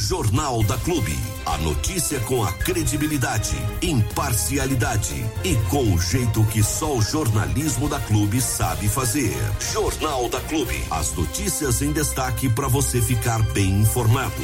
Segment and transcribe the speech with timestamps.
[0.00, 1.14] Jornal da Clube.
[1.44, 8.00] A notícia com a credibilidade, imparcialidade e com o jeito que só o jornalismo da
[8.00, 9.36] Clube sabe fazer.
[9.72, 10.82] Jornal da Clube.
[10.90, 14.42] As notícias em destaque para você ficar bem informado.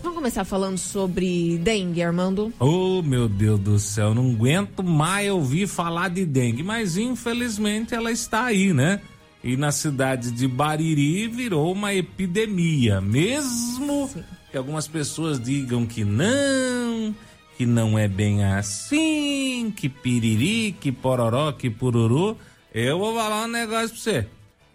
[0.00, 2.52] Vamos começar falando sobre dengue, Armando?
[2.60, 8.12] Oh, meu Deus do céu, não aguento mais ouvir falar de dengue, mas infelizmente ela
[8.12, 9.00] está aí, né?
[9.42, 14.22] E na cidade de Bariri virou uma epidemia, mesmo Sim.
[14.52, 17.14] Que algumas pessoas digam que não,
[17.56, 22.36] que não é bem assim, que piriri, que pororó, que pururu.
[22.72, 24.26] Eu vou falar um negócio pra você.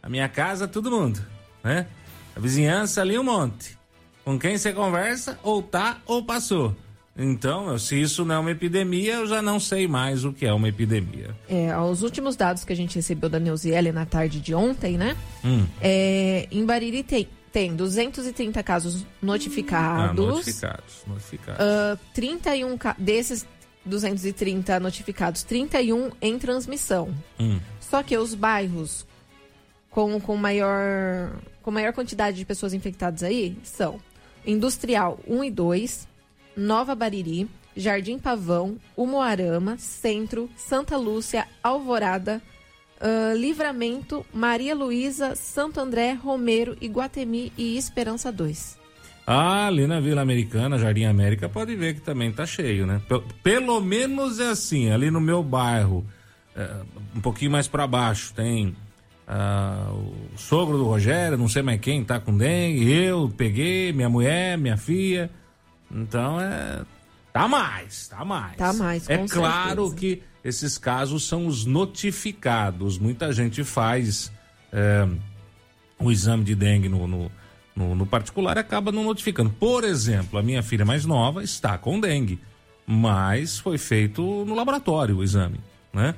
[0.02, 1.23] A minha casa, todo mundo,
[1.63, 1.85] né?
[2.35, 3.77] A vizinhança ali um monte.
[4.26, 6.76] Com quem você conversa, ou tá ou passou.
[7.16, 10.54] Então, se isso não é uma epidemia, eu já não sei mais o que é
[10.54, 11.35] uma epidemia.
[11.48, 15.16] É, os últimos dados que a gente recebeu da Neuziele na tarde de ontem, né?
[15.44, 15.66] Hum.
[15.82, 20.11] É, em Bariri tem, tem 230 casos notificados.
[20.11, 21.65] Ah, notificados, notificados.
[21.65, 23.48] Uh, 31 desses
[23.84, 27.12] 230 notificados, 31 em transmissão.
[27.40, 27.59] Hum.
[27.79, 29.07] Só que os bairros
[29.90, 31.32] com, com, maior,
[31.63, 33.99] com maior quantidade de pessoas infectadas aí são
[34.45, 36.07] Industrial 1 e 2,
[36.55, 42.39] Nova Bariri, Jardim Pavão, Umuarama, Centro, Santa Lúcia, Alvorada,
[43.01, 48.77] uh, Livramento, Maria Luísa, Santo André, Romero, Iguatemi e Esperança 2.
[49.26, 53.01] Ah, ali na Vila Americana, Jardim América, pode ver que também tá cheio, né?
[53.07, 56.05] Pelo, pelo menos é assim, ali no meu bairro,
[56.55, 56.70] é,
[57.13, 58.73] um pouquinho mais para baixo, tem
[59.27, 64.09] ah, o sogro do Rogério, não sei mais quem tá com dengue, eu peguei, minha
[64.09, 65.29] mulher, minha filha.
[65.91, 66.81] Então é.
[67.34, 68.56] Tá mais, tá mais.
[68.56, 72.97] Tá mais, É claro que esses casos são os notificados.
[72.97, 74.31] Muita gente faz
[74.72, 75.06] é,
[76.00, 77.31] o exame de dengue no, no,
[77.75, 79.50] no, no particular e acaba não notificando.
[79.50, 82.39] Por exemplo, a minha filha mais nova está com dengue,
[82.85, 85.59] mas foi feito no laboratório o exame,
[85.94, 86.16] né?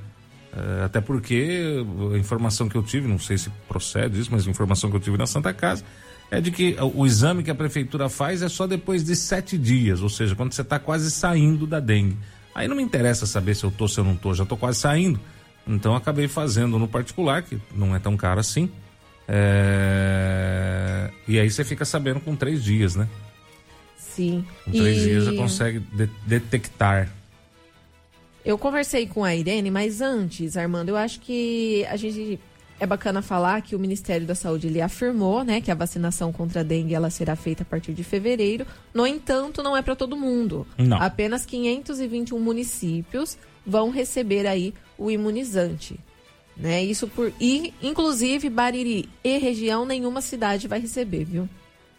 [0.55, 1.83] É, até porque
[2.13, 5.01] a informação que eu tive, não sei se procede isso, mas a informação que eu
[5.01, 5.83] tive na Santa Casa
[6.29, 10.03] é de que o exame que a prefeitura faz é só depois de sete dias,
[10.03, 12.15] ou seja, quando você está quase saindo da dengue.
[12.53, 14.79] Aí não me interessa saber se eu tô, se eu não tô, já tô quase
[14.79, 15.19] saindo.
[15.67, 18.71] Então acabei fazendo no particular, que não é tão caro assim.
[19.27, 21.11] É...
[21.27, 23.07] E aí você fica sabendo com três dias, né?
[23.95, 24.45] Sim.
[24.65, 25.03] Com três e...
[25.03, 27.09] dias já consegue de detectar.
[28.43, 32.39] Eu conversei com a Irene, mas antes, Armando, eu acho que a gente
[32.79, 36.61] é bacana falar que o Ministério da Saúde ele afirmou, né, que a vacinação contra
[36.61, 38.65] a dengue ela será feita a partir de fevereiro.
[38.93, 40.65] No entanto, não é para todo mundo.
[40.77, 41.01] Não.
[41.01, 45.99] Apenas 521 municípios vão receber aí o imunizante.
[46.55, 46.83] Né?
[46.83, 51.49] Isso por e inclusive Bariri e região nenhuma cidade vai receber, viu?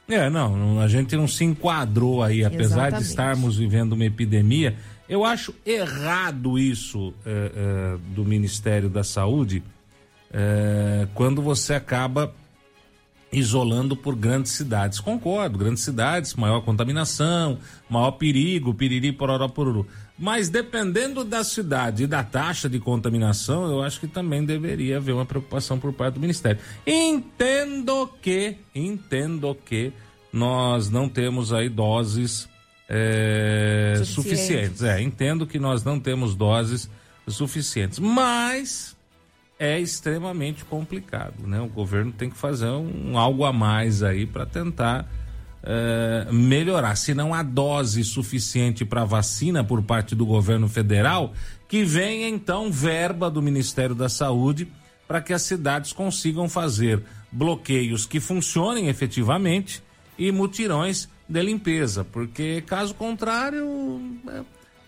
[0.09, 3.03] É, não, a gente não se enquadrou aí, apesar Exatamente.
[3.03, 4.77] de estarmos vivendo uma epidemia.
[5.09, 9.63] Eu acho errado isso é, é, do Ministério da Saúde
[10.33, 12.33] é, quando você acaba
[13.33, 14.99] isolando por grandes cidades.
[14.99, 17.59] Concordo, grandes cidades, maior contaminação,
[17.89, 19.87] maior perigo, piriri, pororó, poruru.
[20.19, 25.13] Mas dependendo da cidade e da taxa de contaminação, eu acho que também deveria haver
[25.15, 26.61] uma preocupação por parte do Ministério.
[26.87, 29.93] Entendo que, entendo que
[30.33, 32.49] nós não temos aí doses
[32.89, 34.15] é, suficientes.
[34.15, 34.83] suficientes.
[34.83, 36.91] É, entendo que nós não temos doses
[37.27, 37.99] suficientes.
[37.99, 38.97] Mas
[39.61, 41.61] é extremamente complicado, né?
[41.61, 45.07] O governo tem que fazer um algo a mais aí para tentar
[45.63, 46.97] uh, melhorar.
[46.97, 51.35] Se não há dose suficiente para vacina por parte do governo federal,
[51.69, 54.67] que venha então verba do Ministério da Saúde
[55.07, 59.83] para que as cidades consigam fazer bloqueios que funcionem efetivamente
[60.17, 64.43] e mutirões de limpeza, porque caso contrário é,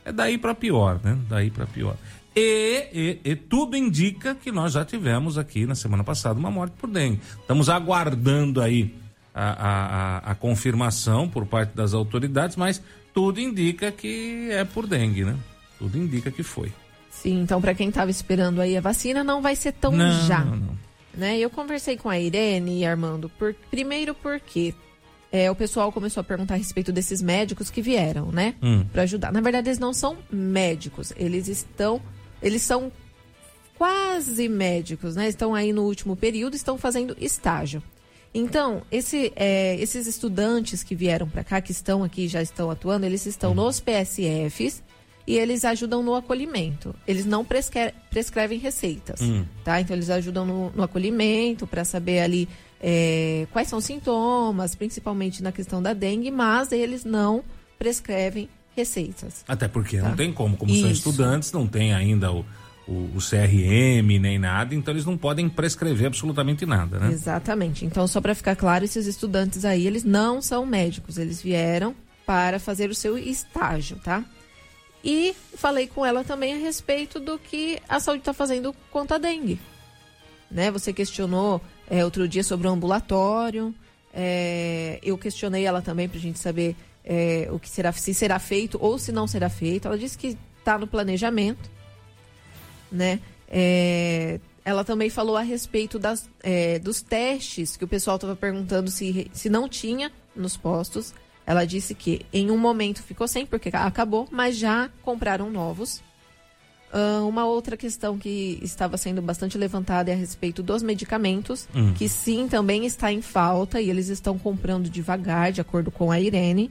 [0.07, 1.19] é daí para pior, né?
[1.29, 1.95] Daí para pior.
[2.35, 2.89] E,
[3.25, 6.89] e, e, tudo indica que nós já tivemos aqui na semana passada uma morte por
[6.89, 7.21] dengue.
[7.41, 8.95] Estamos aguardando aí
[9.35, 9.51] a,
[10.25, 12.83] a, a, confirmação por parte das autoridades, mas
[13.13, 15.37] tudo indica que é por dengue, né?
[15.79, 16.73] Tudo indica que foi.
[17.11, 20.43] Sim, então para quem estava esperando aí a vacina, não vai ser tão não, já.
[20.43, 20.79] Não, não.
[21.15, 21.39] Né?
[21.39, 24.75] Eu conversei com a Irene e Armando, por, primeiro porque
[25.31, 28.55] é, o pessoal começou a perguntar a respeito desses médicos que vieram, né?
[28.63, 28.85] Hum.
[28.91, 29.33] Para ajudar.
[29.33, 32.01] Na verdade, eles não são médicos, eles estão
[32.43, 32.91] eles são
[33.77, 35.29] quase médicos, né?
[35.29, 37.83] Estão aí no último período, estão fazendo estágio.
[38.35, 43.05] Então, esse, é, esses estudantes que vieram para cá, que estão aqui, já estão atuando,
[43.05, 44.83] eles estão nos PSFs
[45.27, 46.95] e eles ajudam no acolhimento.
[47.07, 49.45] Eles não prescre prescrevem receitas, uhum.
[49.65, 49.81] tá?
[49.81, 52.49] Então, eles ajudam no, no acolhimento para saber ali
[52.81, 57.45] é, quais são os sintomas, principalmente na questão da dengue, mas eles não
[57.79, 59.45] prescrevem receitas.
[59.47, 60.09] Até porque tá?
[60.09, 60.83] não tem como, como Isso.
[60.83, 62.45] são estudantes, não tem ainda o,
[62.87, 67.13] o, o, CRM nem nada, então eles não podem prescrever absolutamente nada, né?
[67.13, 67.85] Exatamente.
[67.85, 71.95] Então, só para ficar claro, esses estudantes aí, eles não são médicos, eles vieram
[72.27, 74.25] para fazer o seu estágio, tá?
[75.05, 79.19] E falei com ela também a respeito do que a saúde está fazendo contra a
[79.19, 79.61] dengue.
[80.51, 80.71] Né?
[80.71, 81.61] Você questionou
[81.91, 83.75] é, outro dia sobre o ambulatório.
[84.15, 88.39] É, eu questionei ela também para a gente saber é, o que será, se será
[88.39, 89.87] feito ou se não será feito.
[89.89, 91.71] Ela disse que está no planejamento,
[92.91, 93.21] né?
[93.49, 98.91] É, ela também falou a respeito das, é, dos testes que o pessoal estava perguntando
[98.91, 101.13] se, se não tinha nos postos.
[101.45, 106.01] Ela disse que em um momento ficou sem, porque acabou, mas já compraram novos.
[106.93, 111.95] Uh, uma outra questão que estava sendo bastante levantada é a respeito dos medicamentos, hum.
[111.95, 116.21] que sim, também está em falta e eles estão comprando devagar, de acordo com a
[116.21, 116.71] Irene,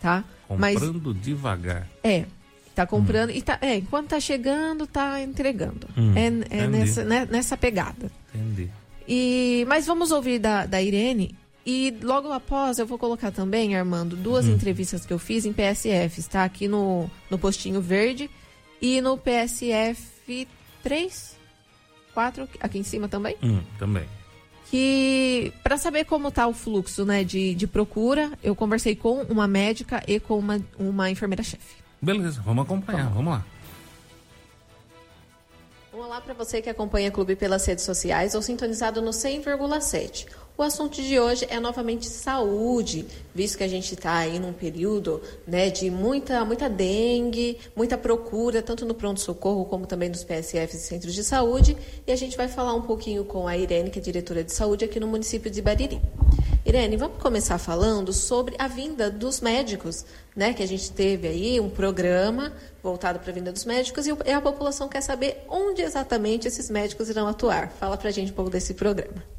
[0.00, 0.24] tá?
[0.48, 1.88] Comprando Mas, devagar.
[2.02, 2.26] É,
[2.74, 3.34] tá comprando hum.
[3.34, 5.88] e tá, é, enquanto tá chegando, tá entregando.
[5.96, 8.10] Hum, é, é nessa, né, nessa pegada.
[8.34, 8.70] Entendi.
[9.08, 11.34] E, mas vamos ouvir da, da Irene
[11.64, 14.52] e logo após eu vou colocar também, Armando, duas hum.
[14.52, 18.30] entrevistas que eu fiz em PSF, está aqui no, no Postinho Verde
[18.80, 20.46] e no PSF
[20.82, 21.36] 3,
[22.14, 23.36] 4, aqui em cima também.
[23.42, 24.04] Hum, também.
[24.70, 29.46] Que para saber como está o fluxo né, de, de procura, eu conversei com uma
[29.46, 31.76] médica e com uma, uma enfermeira-chefe.
[32.02, 33.44] Beleza, vamos acompanhar, vamos lá.
[35.92, 40.26] Olá para você que acompanha o Clube pelas redes sociais ou sintonizado no 100,7.
[40.58, 43.04] O assunto de hoje é novamente saúde,
[43.34, 48.62] visto que a gente está aí num período né, de muita, muita dengue, muita procura,
[48.62, 51.76] tanto no pronto-socorro como também nos PSFs e centros de saúde.
[52.06, 54.82] E a gente vai falar um pouquinho com a Irene, que é diretora de saúde
[54.82, 56.00] aqui no município de Bariri.
[56.64, 60.54] Irene, vamos começar falando sobre a vinda dos médicos, né?
[60.54, 62.50] Que a gente teve aí um programa
[62.82, 67.10] voltado para a vinda dos médicos e a população quer saber onde exatamente esses médicos
[67.10, 67.70] irão atuar.
[67.78, 69.35] Fala para a gente um pouco desse programa.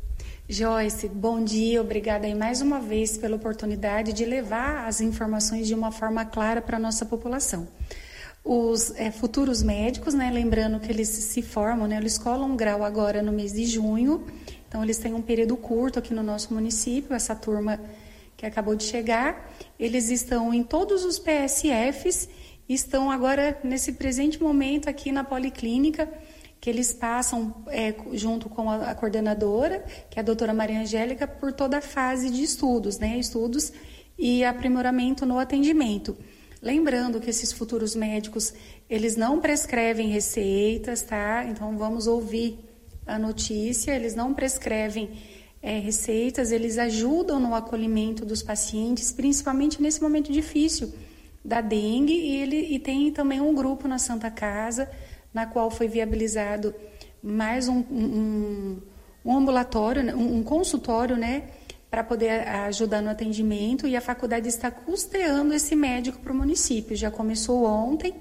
[0.50, 5.76] Joyce, bom dia, obrigada aí mais uma vez pela oportunidade de levar as informações de
[5.76, 7.68] uma forma clara para a nossa população.
[8.46, 12.82] Os é, futuros médicos, né, lembrando que eles se formam, né, eles colam um grau
[12.82, 14.26] agora no mês de junho,
[14.70, 17.78] então eles têm um período curto aqui no nosso município, essa turma
[18.38, 22.30] que acabou de chegar, eles estão em todos os PSFs,
[22.70, 26.10] estão agora nesse presente momento aqui na Policlínica,
[26.60, 31.28] que eles passam é, junto com a, a, coordenadora, que é a doutora Maria Angélica,
[31.28, 33.18] por toda a fase de estudos, né?
[33.18, 33.72] Estudos
[34.18, 36.18] e aprimoramento no atendimento.
[36.62, 38.54] Lembrando que esses futuros médicos,
[38.90, 41.46] eles não prescrevem receitas, tá?
[41.46, 42.60] Então vamos ouvir
[43.06, 45.12] a notícia, eles não prescrevem
[45.62, 50.92] é, receitas, eles ajudam no acolhimento dos pacientes, principalmente nesse momento difícil
[51.46, 54.90] da dengue, e, ele, e tem também um grupo na Santa Casa
[55.34, 56.74] na qual foi viabilizado
[57.22, 58.82] mais um, um,
[59.26, 61.44] um ambulatório, né, um, um consultório, né,
[61.90, 66.96] para poder ajudar no atendimento e a faculdade está custeando esse médico para o município.
[66.96, 68.14] Já começou ontem,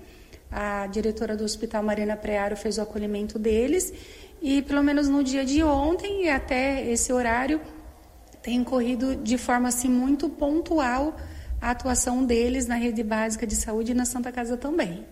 [0.51, 3.93] a diretora do Hospital Marina Prearo fez o acolhimento deles
[4.41, 7.61] e pelo menos no dia de ontem e até esse horário
[8.43, 11.17] tem corrido de forma assim muito pontual
[11.61, 15.05] a atuação deles na rede básica de saúde e na Santa Casa também.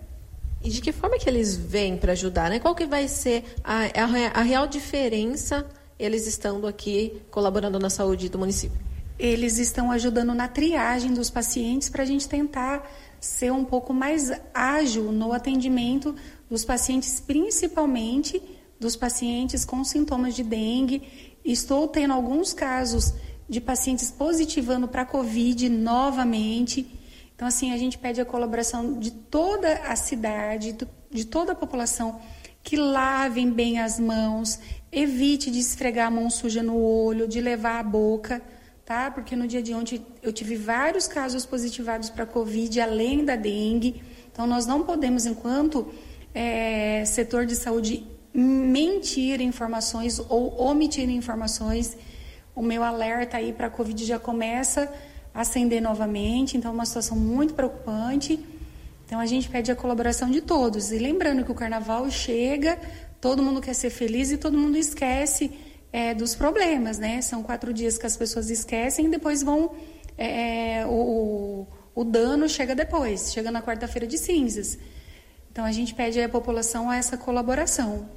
[0.65, 2.49] E de que forma que eles vêm para ajudar?
[2.49, 2.59] Né?
[2.59, 5.67] Qual que vai ser a, a, a real diferença
[5.99, 8.81] eles estando aqui colaborando na saúde do município?
[9.19, 12.91] Eles estão ajudando na triagem dos pacientes para a gente tentar
[13.21, 16.17] ser um pouco mais ágil no atendimento
[16.49, 18.43] dos pacientes, principalmente
[18.81, 21.37] dos pacientes com sintomas de dengue.
[21.45, 23.13] Estou tendo alguns casos
[23.47, 26.94] de pacientes positivando para Covid novamente.
[27.35, 30.77] Então, assim, a gente pede a colaboração de toda a cidade,
[31.11, 32.21] de toda a população,
[32.63, 34.59] que lavem bem as mãos,
[34.91, 38.41] evite de esfregar a mão suja no olho, de levar a boca,
[38.85, 39.11] tá?
[39.11, 44.03] Porque no dia de ontem eu tive vários casos positivados para Covid, além da dengue.
[44.33, 45.93] Então, nós não podemos, enquanto
[46.33, 51.97] é, setor de saúde, mentir informações ou omitir informações.
[52.55, 54.93] O meu alerta aí para a Covid já começa
[55.35, 56.57] acender novamente.
[56.57, 58.39] Então, é uma situação muito preocupante.
[59.05, 60.93] Então, a gente pede a colaboração de todos.
[60.93, 62.79] E lembrando que o carnaval chega,
[63.21, 65.51] todo mundo quer ser feliz e todo mundo esquece
[65.93, 67.21] é, dos problemas, né?
[67.21, 69.75] São quatro dias que as pessoas esquecem e depois vão.
[70.17, 74.79] É, é o, o dano chega depois, chega na quarta-feira de cinzas.
[75.51, 78.09] Então, a gente pede à população essa colaboração.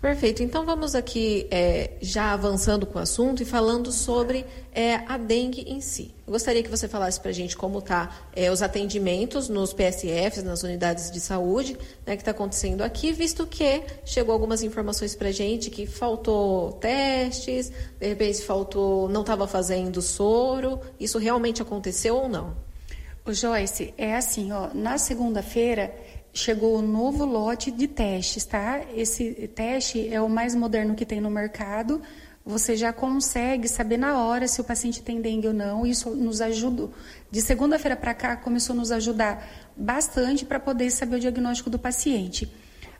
[0.00, 0.42] Perfeito.
[0.42, 5.62] Então vamos aqui é, já avançando com o assunto e falando sobre é, a dengue
[5.62, 6.14] em si.
[6.26, 10.42] Eu gostaria que você falasse para a gente como está é, os atendimentos nos PSFs,
[10.44, 15.28] nas unidades de saúde, né, que está acontecendo aqui, visto que chegou algumas informações para
[15.28, 20.78] a gente que faltou testes, de repente faltou, não estava fazendo soro.
[21.00, 22.54] Isso realmente aconteceu ou não?
[23.24, 25.92] O Joyce, é assim, ó, na segunda-feira
[26.36, 28.82] chegou o novo lote de testes, tá?
[28.94, 32.02] Esse teste é o mais moderno que tem no mercado.
[32.44, 35.86] Você já consegue saber na hora se o paciente tem dengue ou não.
[35.86, 36.90] Isso nos ajuda.
[37.30, 41.78] De segunda-feira para cá, começou a nos ajudar bastante para poder saber o diagnóstico do
[41.78, 42.52] paciente.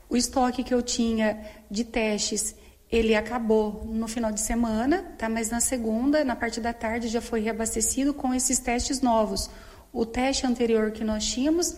[0.09, 1.39] O estoque que eu tinha
[1.71, 2.57] de testes,
[2.91, 5.29] ele acabou no final de semana, tá?
[5.29, 9.51] Mas na segunda, na parte da tarde, já foi reabastecido com esses testes novos.
[9.93, 11.77] O teste anterior que nós tínhamos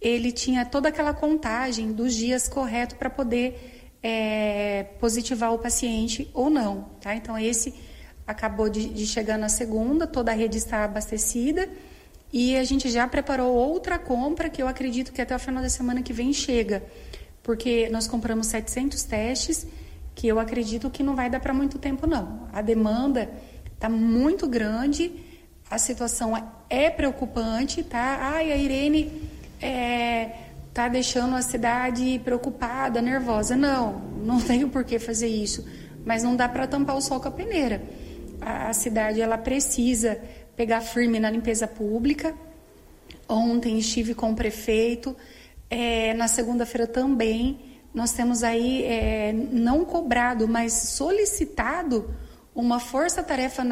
[0.00, 6.48] ele tinha toda aquela contagem dos dias corretos para poder é, positivar o paciente ou
[6.50, 6.90] não.
[7.00, 7.14] Tá?
[7.14, 7.74] Então, esse
[8.26, 11.68] acabou de, de chegar na segunda, toda a rede está abastecida
[12.32, 15.68] e a gente já preparou outra compra que eu acredito que até o final da
[15.68, 16.84] semana que vem chega,
[17.42, 19.66] porque nós compramos 700 testes
[20.14, 22.48] que eu acredito que não vai dar para muito tempo não.
[22.52, 23.30] A demanda
[23.72, 25.12] está muito grande,
[25.70, 26.32] a situação
[26.68, 28.18] é preocupante, tá?
[28.20, 29.25] Ai, a Irene
[29.60, 30.30] é,
[30.72, 33.56] tá deixando a cidade preocupada, nervosa.
[33.56, 35.66] Não, não tenho por que fazer isso.
[36.04, 37.82] Mas não dá para tampar o sol com a peneira.
[38.40, 40.20] A, a, cidade ela precisa
[40.54, 42.34] pegar firme na limpeza pública.
[43.28, 45.16] Ontem estive com o prefeito.
[45.68, 47.58] É, na segunda-feira também
[47.92, 52.14] nós temos aí é, não cobrado, mas solicitado
[52.54, 53.62] uma força-tarefa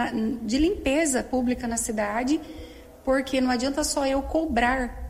[0.42, 2.40] de limpeza pública na cidade,
[3.04, 5.03] porque não adianta só eu cobrar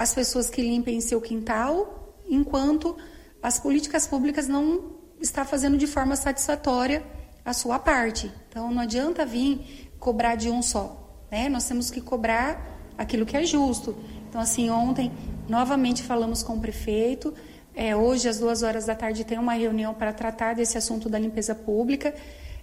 [0.00, 2.96] as pessoas que limpem seu quintal, enquanto
[3.42, 7.02] as políticas públicas não está fazendo de forma satisfatória
[7.44, 8.32] a sua parte.
[8.48, 11.50] Então não adianta vir cobrar de um só, né?
[11.50, 13.94] Nós temos que cobrar aquilo que é justo.
[14.26, 15.12] Então assim ontem
[15.46, 17.34] novamente falamos com o prefeito.
[17.74, 21.18] É, hoje às duas horas da tarde tem uma reunião para tratar desse assunto da
[21.18, 22.14] limpeza pública.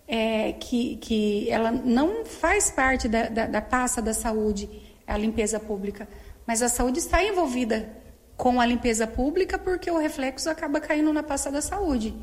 [0.08, 4.68] É, que, que ela não faz parte da, da, da pasta da saúde,
[5.06, 6.08] a limpeza pública
[6.48, 7.90] mas a saúde está envolvida
[8.38, 12.16] com a limpeza pública porque o reflexo acaba caindo na pasta da saúde.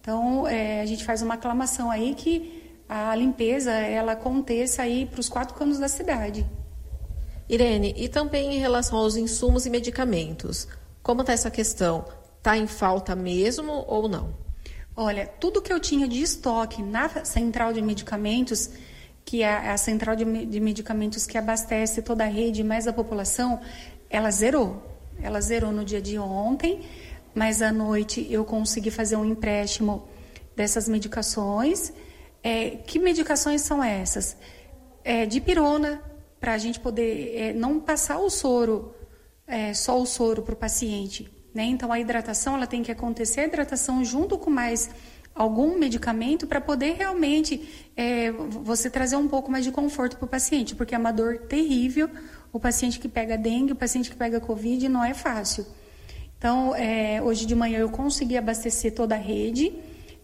[0.00, 5.20] Então, é, a gente faz uma aclamação aí que a limpeza ela aconteça aí para
[5.20, 6.46] os quatro cantos da cidade.
[7.48, 10.68] Irene, e também em relação aos insumos e medicamentos,
[11.02, 12.04] como está essa questão?
[12.38, 14.34] Está em falta mesmo ou não?
[14.94, 18.70] Olha, tudo que eu tinha de estoque na central de medicamentos
[19.24, 23.60] que é a central de, medicamentos que abastece toda a rede mais a população,
[24.10, 24.82] ela zerou.
[25.22, 26.80] Ela zerou no dia de ontem,
[27.34, 30.08] mas à noite eu consegui fazer um empréstimo
[30.56, 31.92] dessas medicações.
[32.42, 34.36] É, que medicações são essas?
[35.04, 36.02] É, de pirona,
[36.40, 38.94] para a gente poder é, não passar o soro,
[39.46, 41.30] é, só o soro para o paciente.
[41.54, 41.64] Né?
[41.64, 44.90] Então, a hidratação ela tem que acontecer, a hidratação junto com mais
[45.34, 50.28] algum medicamento para poder realmente é, você trazer um pouco mais de conforto para o
[50.28, 52.08] paciente, porque é uma dor terrível.
[52.52, 55.66] O paciente que pega dengue, o paciente que pega covid, não é fácil.
[56.36, 59.72] Então, é, hoje de manhã eu consegui abastecer toda a rede.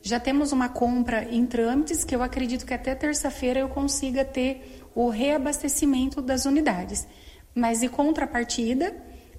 [0.03, 4.83] Já temos uma compra em trâmites que eu acredito que até terça-feira eu consiga ter
[4.95, 7.07] o reabastecimento das unidades.
[7.55, 8.95] Mas em contrapartida,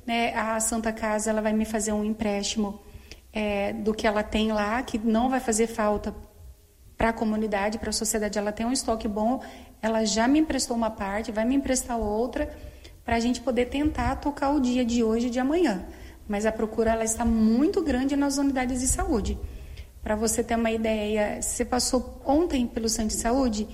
[0.05, 2.79] né, a Santa Casa ela vai me fazer um empréstimo
[3.31, 6.13] é, do que ela tem lá, que não vai fazer falta
[6.97, 8.37] para a comunidade, para a sociedade.
[8.37, 9.41] Ela tem um estoque bom,
[9.81, 12.49] ela já me emprestou uma parte, vai me emprestar outra,
[13.05, 15.85] para a gente poder tentar tocar o dia de hoje e de amanhã.
[16.27, 19.37] Mas a procura ela está muito grande nas unidades de saúde.
[20.03, 23.67] Para você ter uma ideia, você passou ontem pelo Centro de Saúde,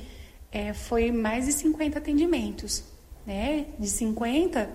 [0.52, 2.84] é, foi mais de 50 atendimentos.
[3.26, 3.66] Né?
[3.78, 4.70] De 50,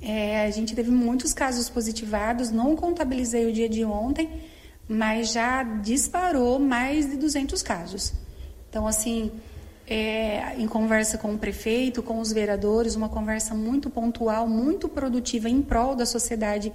[0.00, 4.42] é, a gente teve muitos casos positivados, não contabilizei o dia de ontem,
[4.88, 8.12] mas já disparou mais de 200 casos.
[8.70, 9.32] Então, assim,
[9.86, 15.48] é, em conversa com o prefeito, com os vereadores, uma conversa muito pontual, muito produtiva
[15.48, 16.72] em prol da sociedade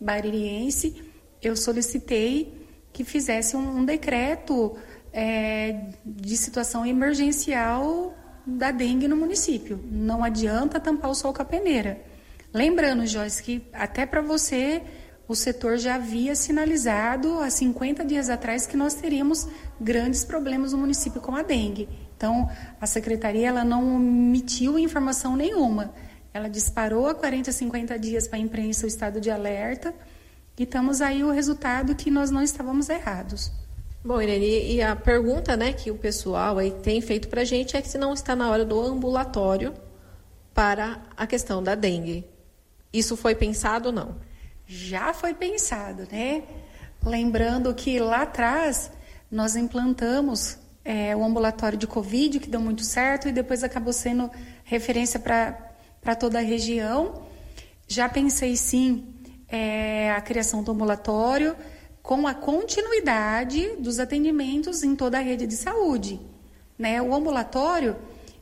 [0.00, 1.02] baririense,
[1.42, 4.76] eu solicitei que fizesse um, um decreto
[5.12, 8.14] é, de situação emergencial
[8.46, 9.80] da dengue no município.
[9.90, 12.11] Não adianta tampar o sol com a peneira.
[12.52, 14.82] Lembrando, Joyce, que até para você
[15.26, 19.48] o setor já havia sinalizado há 50 dias atrás que nós teríamos
[19.80, 21.88] grandes problemas no município com a dengue.
[22.16, 22.48] Então,
[22.80, 25.94] a secretaria ela não omitiu informação nenhuma.
[26.34, 29.94] Ela disparou há 40, 50 dias para a imprensa o estado de alerta
[30.58, 33.50] E estamos aí o resultado que nós não estávamos errados.
[34.04, 37.76] Bom, Irene, e a pergunta né, que o pessoal aí tem feito para a gente
[37.76, 39.72] é que se não está na hora do ambulatório
[40.52, 42.31] para a questão da dengue.
[42.92, 44.16] Isso foi pensado ou não?
[44.66, 46.42] Já foi pensado, né?
[47.04, 48.90] Lembrando que lá atrás
[49.30, 54.30] nós implantamos é, o ambulatório de Covid, que deu muito certo, e depois acabou sendo
[54.64, 57.22] referência para toda a região.
[57.88, 59.14] Já pensei sim
[59.48, 61.56] é, a criação do ambulatório
[62.02, 66.20] com a continuidade dos atendimentos em toda a rede de saúde.
[66.78, 67.00] Né?
[67.00, 67.96] O ambulatório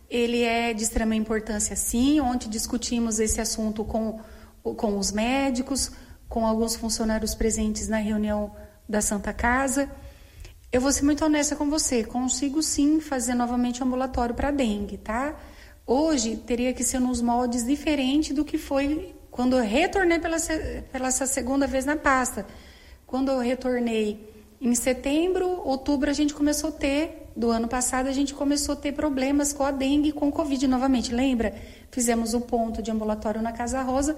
[0.09, 2.21] ele é de extrema importância, sim.
[2.21, 4.19] Ontem discutimos esse assunto com,
[4.63, 5.91] com os médicos,
[6.29, 8.55] com alguns funcionários presentes na reunião
[8.89, 9.91] da Santa Casa.
[10.73, 14.99] Eu vou ser muito honesta com você, consigo sim fazer novamente o ambulatório para dengue,
[14.99, 15.35] tá?
[15.87, 20.37] Hoje teria que ser nos moldes diferentes do que foi quando eu retornei pela,
[20.93, 22.47] pela essa segunda vez na pasta.
[23.07, 24.29] Quando eu retornei
[24.61, 28.77] em setembro, outubro, a gente começou a ter, do ano passado, a gente começou a
[28.77, 31.13] ter problemas com a dengue e com o Covid novamente.
[31.13, 31.55] Lembra?
[31.91, 34.17] Fizemos um ponto de ambulatório na Casa Rosa.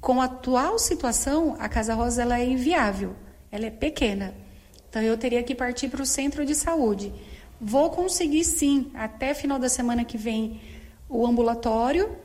[0.00, 3.16] Com a atual situação, a Casa Rosa ela é inviável,
[3.50, 4.34] ela é pequena.
[4.88, 7.12] Então eu teria que partir para o centro de saúde.
[7.60, 10.60] Vou conseguir sim, até final da semana que vem,
[11.08, 12.16] o ambulatório,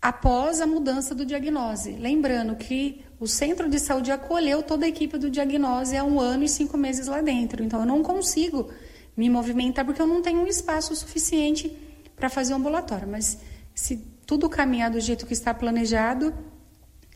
[0.00, 1.92] após a mudança do diagnose.
[1.92, 6.44] Lembrando que o centro de saúde acolheu toda a equipe do diagnose há um ano
[6.44, 7.64] e cinco meses lá dentro.
[7.64, 8.70] Então eu não consigo
[9.16, 11.76] me movimentar porque eu não tenho um espaço suficiente
[12.14, 13.08] para fazer o ambulatório.
[13.08, 13.38] Mas
[13.74, 16.34] se tudo caminhar do jeito que está planejado,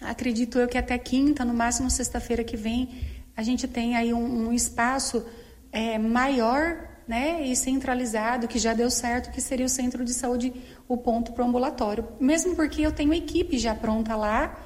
[0.00, 2.88] acredito eu que até quinta, no máximo sexta-feira que vem,
[3.36, 5.24] a gente tem aí um, um espaço
[5.72, 10.52] é, maior né, e centralizado, que já deu certo, que seria o centro de saúde,
[10.86, 12.06] o ponto para o ambulatório.
[12.20, 14.56] Mesmo porque eu tenho equipe já pronta lá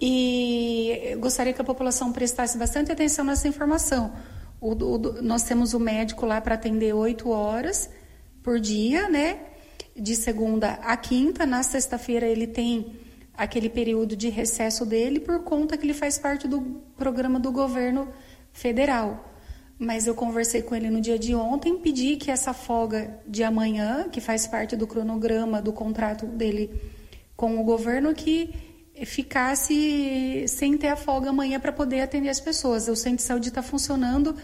[0.00, 4.12] e gostaria que a população prestasse bastante atenção nessa informação.
[4.60, 7.88] O, o, nós temos o médico lá para atender oito horas
[8.42, 9.38] por dia, né?
[9.96, 11.46] De segunda a quinta.
[11.46, 12.92] Na sexta-feira ele tem
[13.36, 16.60] aquele período de recesso dele por conta que ele faz parte do
[16.96, 18.08] programa do governo
[18.52, 19.24] federal.
[19.78, 24.08] Mas eu conversei com ele no dia de ontem, pedi que essa folga de amanhã,
[24.10, 26.70] que faz parte do cronograma do contrato dele
[27.34, 28.52] com o governo, que
[29.06, 32.88] ficasse sem ter a folga amanhã para poder atender as pessoas.
[32.88, 34.36] O centro de saúde está funcionando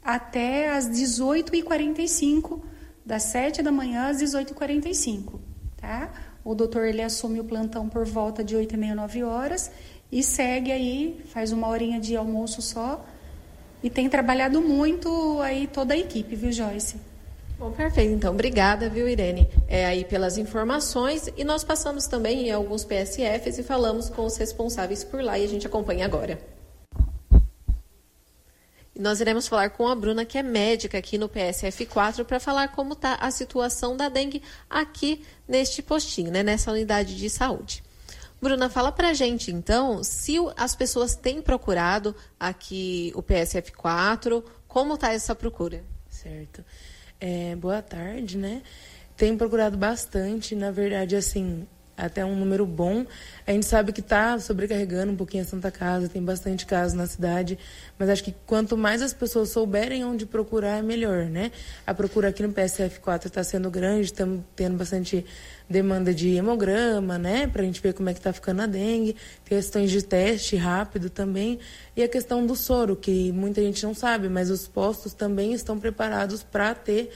[0.00, 2.62] até às 18h45,
[3.04, 5.40] das 7 da manhã às 18h45,
[5.76, 6.12] tá?
[6.44, 9.70] O doutor ele assume o plantão por volta de 8 e meia, 9 horas
[10.12, 13.04] e segue aí, faz uma horinha de almoço só
[13.82, 16.96] e tem trabalhado muito aí toda a equipe, viu, Joyce?
[17.58, 18.12] Bom, perfeito.
[18.12, 21.28] Então, obrigada, viu, Irene, é, aí pelas informações.
[21.36, 25.44] E nós passamos também em alguns PSFs e falamos com os responsáveis por lá e
[25.44, 26.38] a gente acompanha agora.
[28.96, 32.92] Nós iremos falar com a Bruna, que é médica aqui no PSF4, para falar como
[32.92, 37.82] está a situação da dengue aqui neste postinho, né, nessa unidade de saúde.
[38.40, 44.94] Bruna, fala para a gente então se as pessoas têm procurado aqui o PSF4, como
[44.94, 45.82] está essa procura?
[46.08, 46.64] Certo.
[47.18, 48.62] É, boa tarde, né?
[49.16, 53.04] Tem procurado bastante, na verdade, assim, até um número bom.
[53.46, 57.06] A gente sabe que está sobrecarregando um pouquinho a Santa Casa, tem bastante casos na
[57.06, 57.58] cidade,
[57.98, 61.52] mas acho que quanto mais as pessoas souberem onde procurar, é melhor, né?
[61.86, 65.24] A procura aqui no PSF4 está sendo grande, estamos tendo bastante
[65.68, 67.46] demanda de hemograma, né?
[67.46, 71.08] Para a gente ver como é que está ficando a dengue, questões de teste rápido
[71.08, 71.58] também,
[71.96, 75.78] e a questão do soro, que muita gente não sabe, mas os postos também estão
[75.78, 77.10] preparados para ter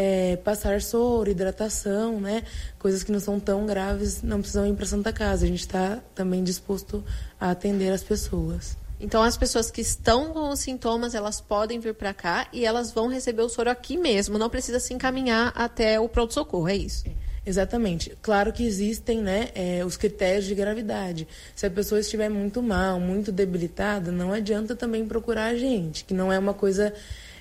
[0.00, 2.44] é, passar soro, hidratação, né?
[2.78, 5.44] Coisas que não são tão graves, não precisam ir para Santa Casa.
[5.44, 7.04] A gente está também disposto
[7.40, 8.76] a atender as pessoas.
[9.00, 12.92] Então, as pessoas que estão com os sintomas, elas podem vir para cá e elas
[12.92, 14.38] vão receber o soro aqui mesmo.
[14.38, 17.04] Não precisa se encaminhar até o pronto-socorro, é isso?
[17.44, 18.16] Exatamente.
[18.22, 21.26] Claro que existem né, é, os critérios de gravidade.
[21.56, 26.14] Se a pessoa estiver muito mal, muito debilitada, não adianta também procurar a gente, que
[26.14, 26.94] não é uma coisa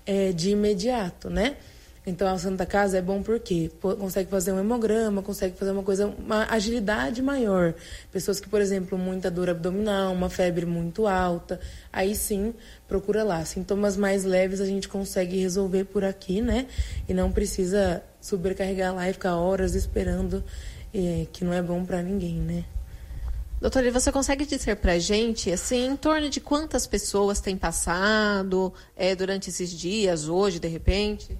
[0.08, 1.56] é, de imediato, né?
[2.08, 6.08] Então, a Santa Casa é bom porque consegue fazer um hemograma, consegue fazer uma coisa,
[6.08, 7.74] uma agilidade maior.
[8.13, 11.60] Pessoas que, por exemplo, muita dor abdominal, uma febre muito alta,
[11.91, 12.54] aí sim,
[12.88, 13.43] procura lá.
[13.43, 16.67] Sintomas mais leves a gente consegue resolver por aqui, né?
[17.10, 20.41] E não precisa sobrecarregar lá e ficar horas esperando,
[20.93, 22.63] é, que não é bom para ninguém, né?
[23.60, 28.74] Doutora, você consegue dizer para a gente, assim, em torno de quantas pessoas têm passado
[28.96, 31.38] é, durante esses dias, hoje, de repente?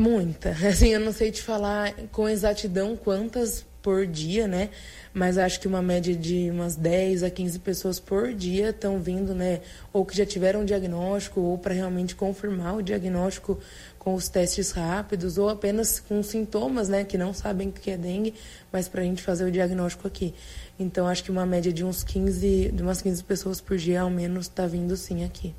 [0.00, 0.56] Muita.
[0.66, 4.70] Assim, eu não sei te falar com exatidão quantas por dia, né?
[5.12, 9.34] Mas acho que uma média de umas 10 a 15 pessoas por dia estão vindo,
[9.34, 9.60] né?
[9.92, 13.58] Ou que já tiveram um diagnóstico, ou para realmente confirmar o diagnóstico
[13.98, 17.04] com os testes rápidos, ou apenas com sintomas, né?
[17.04, 18.32] Que não sabem que é dengue,
[18.72, 20.32] mas para a gente fazer o diagnóstico aqui.
[20.78, 24.08] Então acho que uma média de uns 15, de umas 15 pessoas por dia ao
[24.08, 25.54] menos está vindo sim aqui.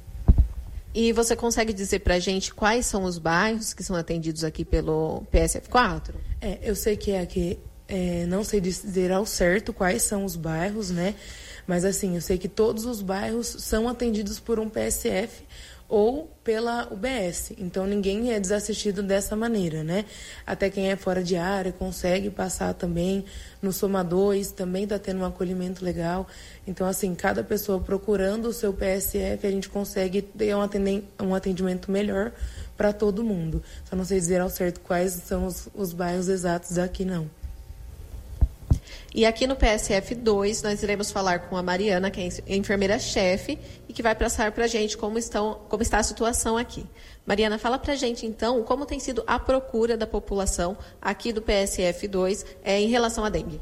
[0.94, 4.66] E você consegue dizer para a gente quais são os bairros que são atendidos aqui
[4.66, 6.14] pelo PSF4?
[6.42, 10.38] É, eu sei que é aqui é, não sei dizer ao certo quais são os
[10.38, 11.14] bairros, né?
[11.68, 15.44] Mas assim, eu sei que todos os bairros são atendidos por um PSF
[15.92, 17.52] ou pela UBS.
[17.58, 20.06] Então ninguém é desassistido dessa maneira, né?
[20.48, 23.26] Até quem é fora de área consegue passar também
[23.62, 26.26] no Soma 2, também está tendo um acolhimento legal.
[26.66, 32.32] Então, assim, cada pessoa procurando o seu PSF, a gente consegue ter um atendimento melhor
[32.78, 33.62] para todo mundo.
[33.84, 37.30] Só não sei dizer ao certo quais são os, os bairros exatos aqui, não.
[39.14, 43.92] E aqui no PSF 2, nós iremos falar com a Mariana, que é enfermeira-chefe, e
[43.92, 46.86] que vai passar para a gente como, estão, como está a situação aqui.
[47.26, 51.42] Mariana, fala para a gente, então, como tem sido a procura da população aqui do
[51.42, 53.60] PSF 2 é, em relação à dengue.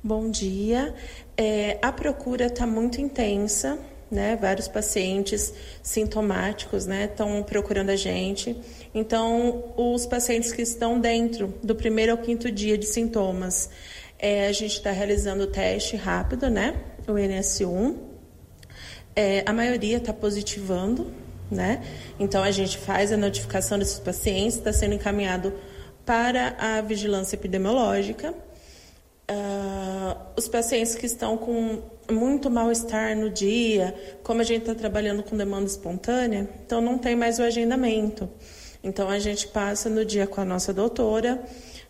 [0.00, 0.94] Bom dia.
[1.36, 3.76] É, a procura está muito intensa,
[4.08, 4.36] né?
[4.36, 5.52] Vários pacientes
[5.82, 8.56] sintomáticos, né, estão procurando a gente.
[8.94, 13.68] Então, os pacientes que estão dentro do primeiro ao quinto dia de sintomas,
[14.18, 16.74] é, a gente está realizando o teste rápido, né?
[17.06, 17.96] O NS1.
[19.16, 21.12] É, a maioria está positivando,
[21.50, 21.82] né?
[22.18, 25.52] Então a gente faz a notificação desses pacientes, está sendo encaminhado
[26.04, 28.34] para a vigilância epidemiológica.
[29.30, 35.22] Uh, os pacientes que estão com muito mal-estar no dia, como a gente está trabalhando
[35.22, 38.28] com demanda espontânea, então não tem mais o agendamento.
[38.82, 41.42] Então a gente passa no dia com a nossa doutora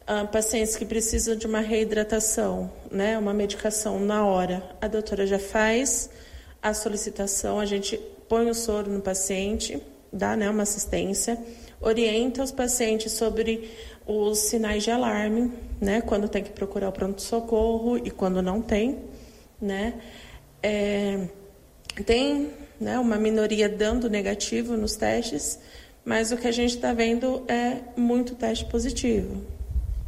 [0.06, 5.38] Uh, pacientes que precisam de uma reidratação, né, uma medicação na hora, a doutora já
[5.38, 6.10] faz
[6.62, 7.96] a solicitação, a gente
[8.28, 9.80] põe o soro no paciente,
[10.12, 11.38] dá né, uma assistência,
[11.80, 13.70] orienta os pacientes sobre
[14.06, 18.98] os sinais de alarme, né, quando tem que procurar o pronto-socorro e quando não tem,
[19.58, 19.94] né.
[20.62, 21.28] É,
[22.04, 25.58] tem né, uma minoria dando negativo nos testes,
[26.04, 29.53] mas o que a gente está vendo é muito teste positivo.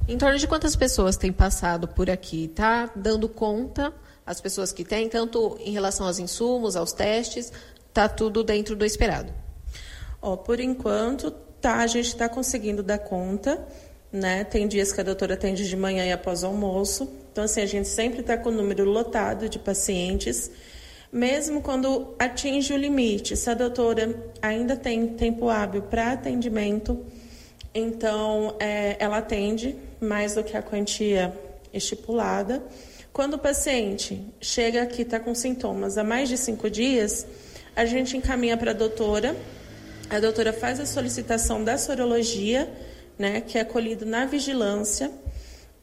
[0.09, 2.45] Em torno de quantas pessoas têm passado por aqui?
[2.45, 3.93] Está dando conta
[4.25, 7.53] as pessoas que têm, tanto em relação aos insumos, aos testes,
[7.89, 9.33] está tudo dentro do esperado?
[10.23, 13.67] Oh, por enquanto, tá, a gente está conseguindo dar conta.
[14.13, 14.45] Né?
[14.45, 17.09] Tem dias que a doutora atende de manhã e após o almoço.
[17.33, 20.53] Então, assim, a gente sempre está com o número lotado de pacientes.
[21.13, 27.05] Mesmo quando atinge o limite, se a doutora ainda tem tempo hábil para atendimento,
[27.75, 31.33] então é, ela atende mais do que a quantia
[31.73, 32.63] estipulada.
[33.13, 37.27] Quando o paciente chega aqui está com sintomas há mais de cinco dias,
[37.75, 39.35] a gente encaminha para a doutora.
[40.11, 42.71] A doutora faz a solicitação da sorologia,
[43.19, 45.11] né, que é acolhido na vigilância,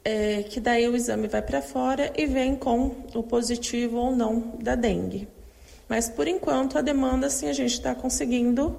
[0.05, 4.53] é, que daí o exame vai para fora e vem com o positivo ou não
[4.61, 5.27] da dengue.
[5.89, 8.77] Mas por enquanto a demanda assim a gente está conseguindo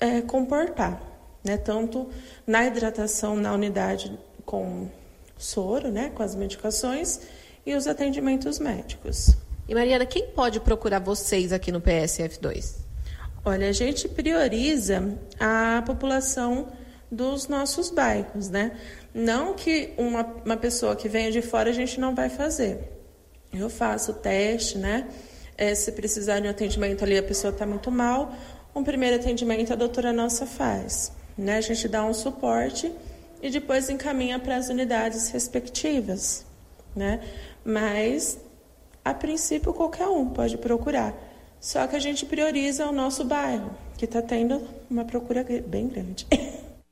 [0.00, 1.00] é, comportar,
[1.44, 2.08] né, tanto
[2.46, 4.88] na hidratação na unidade com
[5.36, 7.20] soro, né, com as medicações
[7.66, 9.36] e os atendimentos médicos.
[9.68, 12.76] E Mariana, quem pode procurar vocês aqui no PSF2?
[13.44, 16.68] Olha, a gente prioriza a população
[17.10, 18.72] dos nossos bairros, né?
[19.14, 22.92] Não que uma, uma pessoa que venha de fora a gente não vai fazer.
[23.52, 25.08] Eu faço o teste, né?
[25.56, 28.34] É, se precisar de um atendimento ali, a pessoa está muito mal,
[28.74, 31.12] um primeiro atendimento a doutora nossa faz.
[31.36, 31.56] Né?
[31.56, 32.92] A gente dá um suporte
[33.42, 36.44] e depois encaminha para as unidades respectivas,
[36.94, 37.20] né?
[37.64, 38.38] Mas
[39.04, 41.14] a princípio qualquer um pode procurar.
[41.60, 46.26] Só que a gente prioriza o nosso bairro, que está tendo uma procura bem grande.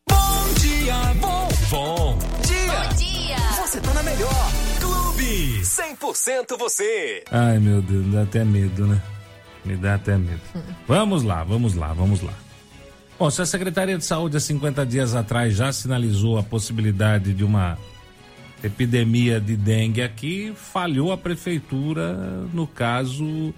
[0.09, 2.73] Bom dia, bom, bom dia.
[2.73, 3.37] Bom dia.
[3.63, 4.31] Você tá na melhor.
[4.81, 7.25] Clube 100% você.
[7.31, 9.01] Ai, meu Deus, dá até medo, né?
[9.65, 10.41] Me dá até medo.
[10.87, 12.35] vamos lá, vamos lá, vamos lá.
[13.17, 17.45] Bom, se a Secretaria de Saúde há 50 dias atrás já sinalizou a possibilidade de
[17.45, 17.79] uma
[18.63, 22.13] epidemia de dengue aqui, falhou a prefeitura
[22.53, 23.55] no caso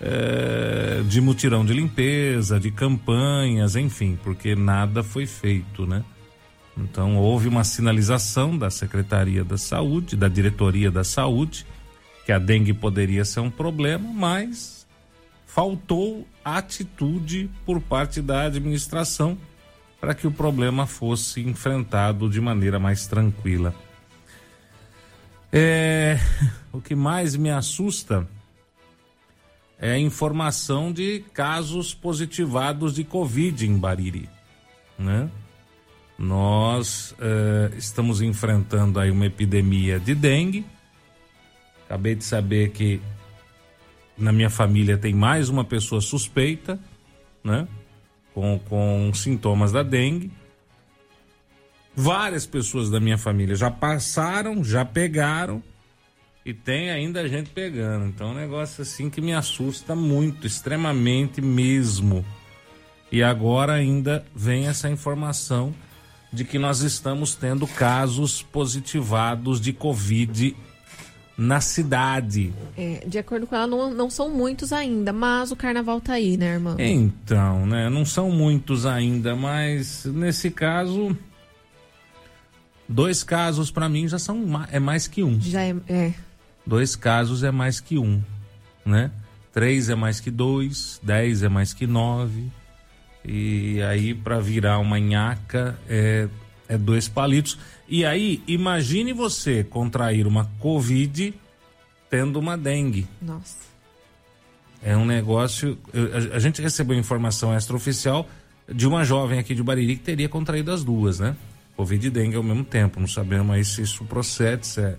[0.00, 6.04] é, de mutirão de limpeza, de campanhas, enfim, porque nada foi feito, né?
[6.76, 11.66] Então houve uma sinalização da Secretaria da Saúde, da Diretoria da Saúde,
[12.24, 14.77] que a dengue poderia ser um problema, mas
[15.48, 19.36] faltou atitude por parte da administração
[19.98, 23.74] para que o problema fosse enfrentado de maneira mais tranquila.
[25.50, 26.18] É,
[26.70, 28.28] o que mais me assusta
[29.78, 34.28] é a informação de casos positivados de Covid em Bariri,
[34.98, 35.30] né?
[36.18, 40.66] Nós uh, estamos enfrentando aí uma epidemia de dengue.
[41.86, 43.00] Acabei de saber que
[44.18, 46.78] na minha família tem mais uma pessoa suspeita,
[47.42, 47.68] né?
[48.34, 50.30] Com, com sintomas da dengue.
[51.94, 55.62] Várias pessoas da minha família já passaram, já pegaram
[56.44, 58.06] e tem ainda gente pegando.
[58.06, 62.24] Então é um negócio assim que me assusta muito, extremamente mesmo.
[63.10, 65.74] E agora ainda vem essa informação
[66.32, 70.54] de que nós estamos tendo casos positivados de Covid
[71.38, 72.52] na cidade.
[72.76, 76.36] É, de acordo com ela, não, não são muitos ainda, mas o carnaval tá aí,
[76.36, 76.74] né, irmã?
[76.76, 77.88] Então, né?
[77.88, 81.16] Não são muitos ainda, mas nesse caso.
[82.88, 85.40] Dois casos para mim já são é mais que um.
[85.40, 86.14] Já é, é.
[86.66, 88.20] Dois casos é mais que um,
[88.84, 89.10] né?
[89.52, 92.50] Três é mais que dois, dez é mais que nove.
[93.24, 96.28] E aí, para virar uma nhaca, é,
[96.68, 97.58] é dois palitos.
[97.88, 101.34] E aí, imagine você contrair uma Covid
[102.10, 103.06] tendo uma dengue.
[103.20, 103.68] Nossa.
[104.82, 105.78] É um negócio.
[106.32, 108.28] A, gente recebeu informação extraoficial
[108.72, 111.34] de uma jovem aqui de Bariri que teria contraído as duas, né?
[111.76, 113.00] Covid e dengue ao mesmo tempo.
[113.00, 114.96] Não sabemos aí se isso procede, se é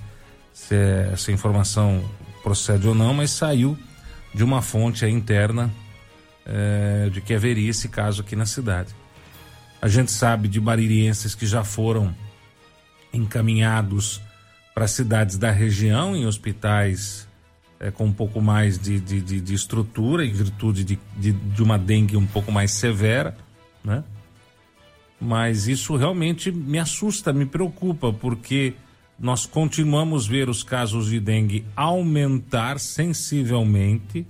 [0.60, 2.03] se é, essa informação
[2.43, 3.77] procede ou não, mas saiu
[4.34, 5.71] de uma fonte interna
[6.45, 8.93] é, de que haveria esse caso aqui na cidade.
[9.81, 12.15] A gente sabe de baririenses que já foram
[13.13, 14.21] encaminhados
[14.73, 17.27] para cidades da região, em hospitais
[17.79, 21.63] é, com um pouco mais de, de, de, de estrutura, em virtude de, de, de
[21.63, 23.37] uma dengue um pouco mais severa,
[23.83, 24.03] né?
[25.19, 28.73] Mas isso realmente me assusta, me preocupa, porque
[29.19, 34.25] nós continuamos ver os casos de dengue aumentar sensivelmente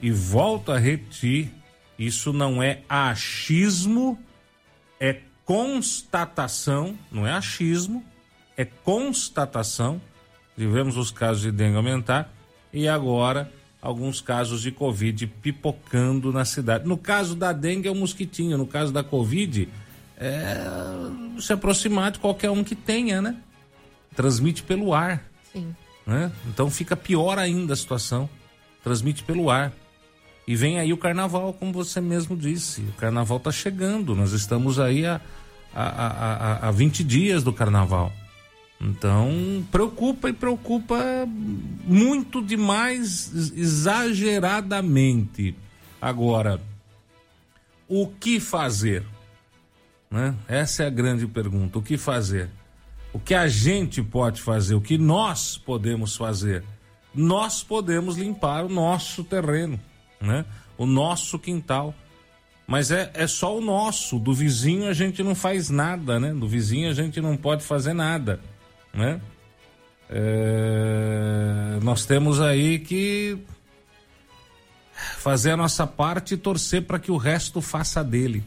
[0.00, 1.50] e volto a repetir,
[1.98, 4.18] isso não é achismo,
[5.00, 8.04] é constatação, não é achismo,
[8.56, 10.00] é constatação.
[10.56, 12.32] Tivemos os casos de dengue aumentar
[12.72, 16.86] e agora alguns casos de Covid pipocando na cidade.
[16.86, 19.68] No caso da dengue é o mosquitinho, no caso da Covid
[20.16, 20.64] é
[21.40, 23.36] se aproximar de qualquer um que tenha, né?
[24.18, 25.22] transmite pelo ar.
[25.52, 25.74] Sim.
[26.04, 26.32] Né?
[26.48, 28.28] Então fica pior ainda a situação.
[28.82, 29.72] Transmite pelo ar.
[30.48, 32.80] E vem aí o carnaval, como você mesmo disse.
[32.80, 34.16] O carnaval está chegando.
[34.16, 35.20] Nós estamos aí a,
[35.74, 38.10] a, a, a 20 dias do carnaval.
[38.80, 40.96] Então, preocupa e preocupa
[41.84, 45.54] muito demais, exageradamente.
[46.00, 46.58] Agora,
[47.86, 49.04] o que fazer?
[50.10, 50.34] Né?
[50.48, 51.78] Essa é a grande pergunta.
[51.78, 52.48] O que fazer?
[53.12, 56.62] o que a gente pode fazer, o que nós podemos fazer.
[57.14, 59.80] Nós podemos limpar o nosso terreno,
[60.20, 60.44] né?
[60.76, 61.94] O nosso quintal.
[62.66, 66.34] Mas é, é só o nosso, do vizinho a gente não faz nada, né?
[66.34, 68.40] Do vizinho a gente não pode fazer nada,
[68.92, 69.20] né?
[70.10, 73.38] É, nós temos aí que
[75.18, 78.44] fazer a nossa parte e torcer para que o resto faça dele.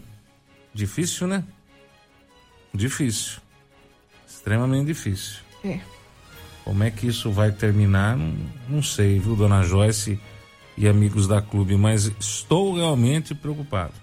[0.74, 1.44] Difícil, né?
[2.74, 3.42] Difícil
[4.42, 5.38] extremamente difícil.
[5.64, 5.80] É.
[6.66, 8.18] Como é que isso vai terminar?
[8.18, 8.36] Não,
[8.68, 10.20] não sei, viu, dona Joyce
[10.78, 13.94] e amigos da clube, mas estou realmente preocupado.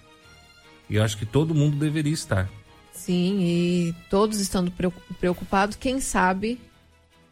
[0.89, 2.49] E acho que todo mundo deveria estar.
[2.93, 4.73] Sim, e todos estando
[5.19, 6.61] preocupados, quem sabe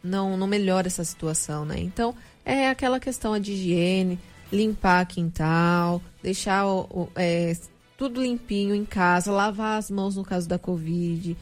[0.03, 1.79] não, não melhora essa situação, né?
[1.79, 4.19] Então, é aquela questão de higiene,
[4.51, 7.55] limpar quintal, deixar o, o, é,
[7.97, 11.35] tudo limpinho em casa, lavar as mãos no caso da Covid,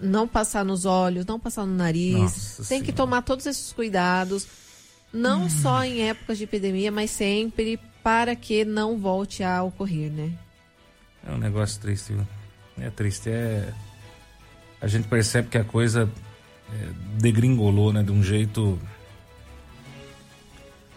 [0.00, 2.14] não passar nos olhos, não passar no nariz.
[2.14, 2.84] Nossa tem senhora.
[2.86, 4.46] que tomar todos esses cuidados,
[5.12, 5.50] não hum.
[5.50, 10.32] só em épocas de epidemia, mas sempre para que não volte a ocorrer, né?
[11.26, 12.26] É um negócio triste, viu?
[12.78, 13.72] É triste, é
[14.82, 16.10] a gente percebe que a coisa
[16.72, 16.88] é,
[17.20, 18.76] degringolou, né, de um jeito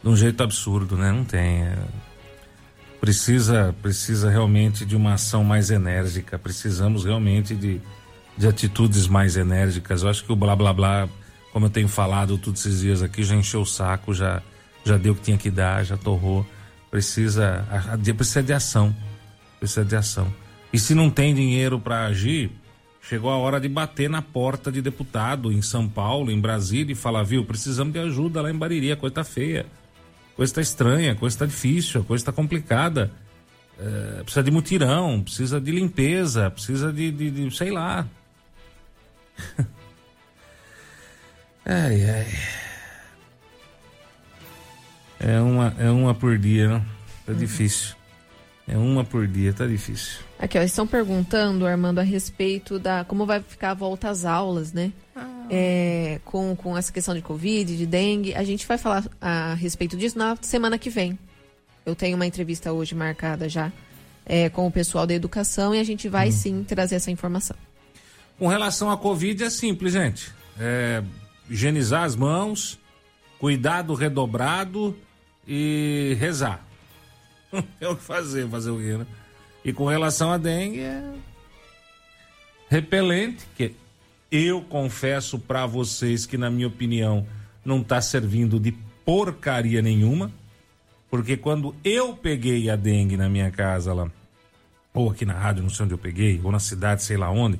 [0.01, 1.11] de um jeito absurdo, né?
[1.11, 1.63] Não tem.
[1.63, 1.77] É...
[2.99, 6.39] Precisa, precisa realmente de uma ação mais enérgica.
[6.39, 7.79] Precisamos realmente de,
[8.35, 10.01] de atitudes mais enérgicas.
[10.01, 11.09] Eu acho que o blá blá blá,
[11.55, 14.43] como eu tenho falado todos esses dias aqui, já encheu o saco, já,
[14.83, 16.45] já deu o que tinha que dar, já torrou.
[16.91, 17.65] Precisa,
[18.17, 18.93] precisa de ação.
[19.57, 20.27] Precisa de ação.
[20.73, 22.51] E se não tem dinheiro para agir,
[23.01, 26.95] chegou a hora de bater na porta de deputado em São Paulo, em Brasília, e
[26.95, 29.65] falar, viu, precisamos de ajuda lá em Bariri, a coisa tá feia.
[30.33, 33.13] A coisa tá estranha, a coisa tá difícil, a coisa tá complicada.
[33.79, 38.05] É, precisa de mutirão, precisa de limpeza, precisa de, de, de sei lá,
[41.65, 42.27] ai, ai.
[45.19, 46.79] É uma, é uma por dia, não?
[47.25, 47.37] Tá uhum.
[47.37, 47.95] difícil.
[48.67, 50.19] É uma por dia, tá difícil.
[50.39, 54.73] Aqui, ó, estão perguntando, Armando, a respeito da como vai ficar a volta às aulas,
[54.73, 54.91] né?
[55.15, 55.45] Ah.
[55.49, 58.33] É, com, com essa questão de Covid, de dengue.
[58.33, 61.17] A gente vai falar a respeito disso na semana que vem.
[61.85, 63.71] Eu tenho uma entrevista hoje marcada já
[64.25, 66.31] é, com o pessoal da educação e a gente vai hum.
[66.31, 67.55] sim trazer essa informação.
[68.39, 70.33] Com relação à Covid, é simples, gente.
[70.59, 71.03] É,
[71.49, 72.79] higienizar as mãos,
[73.39, 74.95] cuidado redobrado
[75.47, 76.65] e rezar.
[77.79, 79.07] é o que fazer, fazer o quê, né?
[79.63, 81.03] E com relação à dengue, é
[82.69, 83.73] repelente, que
[84.31, 87.25] eu confesso para vocês que, na minha opinião,
[87.63, 88.71] não está servindo de
[89.03, 90.31] porcaria nenhuma.
[91.09, 94.09] Porque quando eu peguei a dengue na minha casa lá,
[94.93, 97.59] ou aqui na rádio, não sei onde eu peguei, ou na cidade, sei lá onde,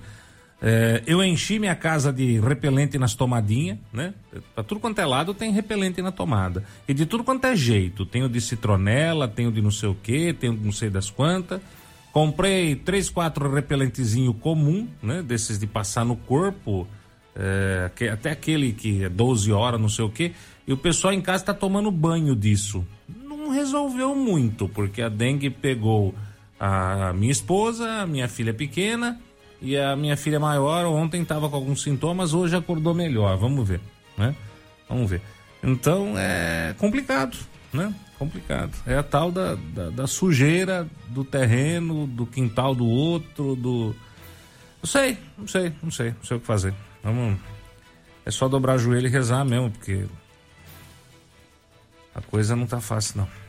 [0.67, 4.15] é, eu enchi minha casa de repelente nas tomadinhas, né?
[4.55, 6.63] Pra tudo quanto é lado tem repelente na tomada.
[6.87, 8.03] E de tudo quanto é jeito.
[8.03, 10.71] Tem o de citronela, tem o de não sei o que, tem o de não
[10.71, 11.61] sei das quantas.
[12.11, 15.21] Comprei três, quatro repelentezinho comum, né?
[15.21, 16.87] Desses de passar no corpo.
[17.35, 20.33] É, até aquele que é 12 horas, não sei o que.
[20.67, 22.83] E o pessoal em casa tá tomando banho disso.
[23.07, 26.15] Não resolveu muito, porque a dengue pegou
[26.59, 29.21] a minha esposa, a minha filha pequena
[29.65, 33.35] e a minha filha maior ontem estava com alguns sintomas, hoje acordou melhor.
[33.35, 33.81] Vamos ver,
[34.15, 34.35] né?
[34.87, 35.21] Vamos ver.
[35.63, 37.35] Então é complicado,
[37.73, 37.91] né?
[38.19, 38.71] Complicado.
[38.85, 43.95] É a tal da, da, da sujeira do terreno, do quintal do outro, do.
[44.83, 46.73] Não sei, não sei, não sei, não sei o que fazer.
[47.03, 47.39] Vamos.
[48.23, 50.05] É só dobrar o joelho e rezar mesmo, porque
[52.13, 53.44] a coisa não tá fácil, não.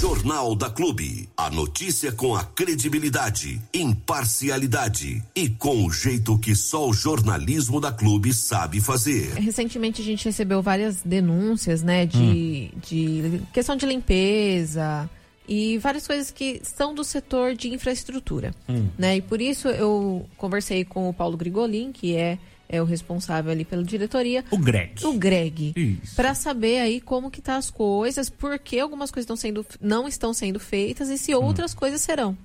[0.00, 1.28] Jornal da Clube.
[1.36, 7.90] A notícia com a credibilidade, imparcialidade e com o jeito que só o jornalismo da
[7.90, 9.32] Clube sabe fazer.
[9.34, 12.78] Recentemente a gente recebeu várias denúncias, né, de, hum.
[12.80, 15.08] de questão de limpeza
[15.48, 18.88] e várias coisas que são do setor de infraestrutura, hum.
[18.98, 19.16] né?
[19.16, 22.38] E por isso eu conversei com o Paulo Grigolin, que é
[22.68, 24.44] é o responsável ali pela diretoria.
[24.50, 25.06] O Greg.
[25.06, 26.00] O Greg.
[26.14, 30.06] Para saber aí como que tá as coisas, por que algumas coisas estão sendo, não
[30.06, 31.42] estão sendo feitas e se hum.
[31.42, 31.76] outras hum.
[31.76, 32.36] coisas serão.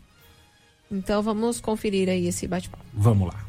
[0.89, 2.85] Então vamos conferir aí esse bate-papo.
[2.93, 3.45] Vamos lá.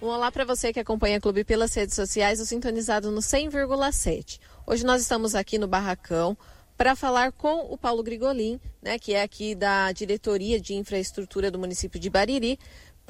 [0.00, 4.40] Um olá para você que acompanha o Clube pelas redes sociais, o sintonizado no 100,7.
[4.66, 6.38] Hoje nós estamos aqui no Barracão
[6.74, 11.58] para falar com o Paulo Grigolin, né, que é aqui da Diretoria de Infraestrutura do
[11.58, 12.58] município de Bariri,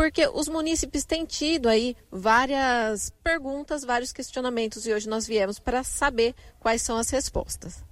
[0.01, 5.85] porque os munícipes têm tido aí várias perguntas, vários questionamentos e hoje nós viemos para
[5.85, 7.85] saber quais são as respostas.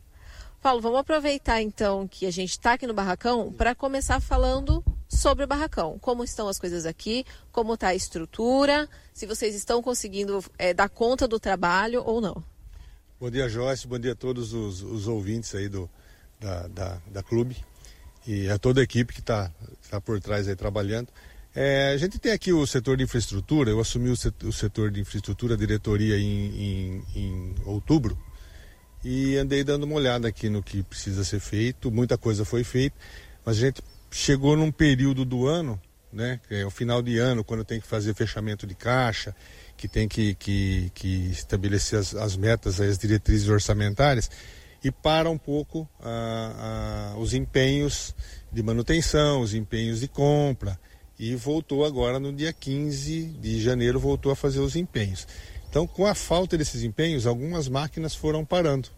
[0.63, 5.45] Paulo, vamos aproveitar então que a gente está aqui no barracão para começar falando sobre
[5.45, 5.99] o barracão.
[5.99, 10.89] Como estão as coisas aqui, como está a estrutura, se vocês estão conseguindo é, dar
[10.89, 12.43] conta do trabalho ou não.
[13.21, 15.91] Bom dia, Joyce, bom dia a todos os, os ouvintes aí do,
[16.41, 17.55] da, da, da, clube
[18.27, 19.53] e a toda a equipe que está
[19.91, 21.09] tá por trás aí trabalhando.
[21.61, 25.57] É, a gente tem aqui o setor de infraestrutura, eu assumi o setor, de infraestrutura,
[25.57, 26.23] diretoria em,
[26.55, 28.17] em, em, outubro,
[29.05, 32.97] e andei dando uma olhada aqui no que precisa ser feito, muita coisa foi feita,
[33.45, 37.65] mas a gente chegou num período do ano, né, é o final de ano, quando
[37.65, 39.35] tem que fazer fechamento de caixa,
[39.77, 44.31] que tem que, que, que estabelecer as, as metas, as diretrizes orçamentárias,
[44.85, 48.15] e para um pouco ah, ah, os empenhos
[48.53, 50.79] de manutenção, os empenhos de compra,
[51.19, 55.27] e voltou agora no dia 15 de janeiro, voltou a fazer os empenhos.
[55.69, 58.89] Então, com a falta desses empenhos, algumas máquinas foram parando,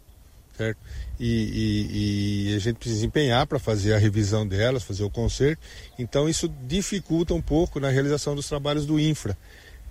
[0.57, 0.79] certo?
[1.19, 5.61] E, e, e a gente precisa empenhar para fazer a revisão delas, fazer o conserto.
[5.99, 9.37] Então, isso dificulta um pouco na realização dos trabalhos do infra.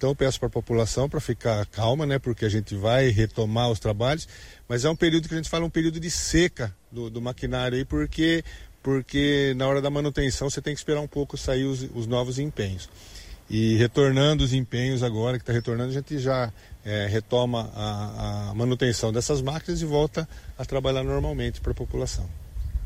[0.01, 2.19] Então, peço para a população para ficar calma, né?
[2.19, 4.27] Porque a gente vai retomar os trabalhos,
[4.66, 7.77] mas é um período que a gente fala um período de seca do, do maquinário
[7.77, 8.43] aí, porque
[8.83, 12.38] porque na hora da manutenção você tem que esperar um pouco sair os, os novos
[12.38, 12.88] empenhos.
[13.49, 16.53] E retornando os empenhos agora, que está retornando, a gente já
[16.85, 22.29] é, retoma a, a, manutenção dessas máquinas e volta a trabalhar normalmente para a população.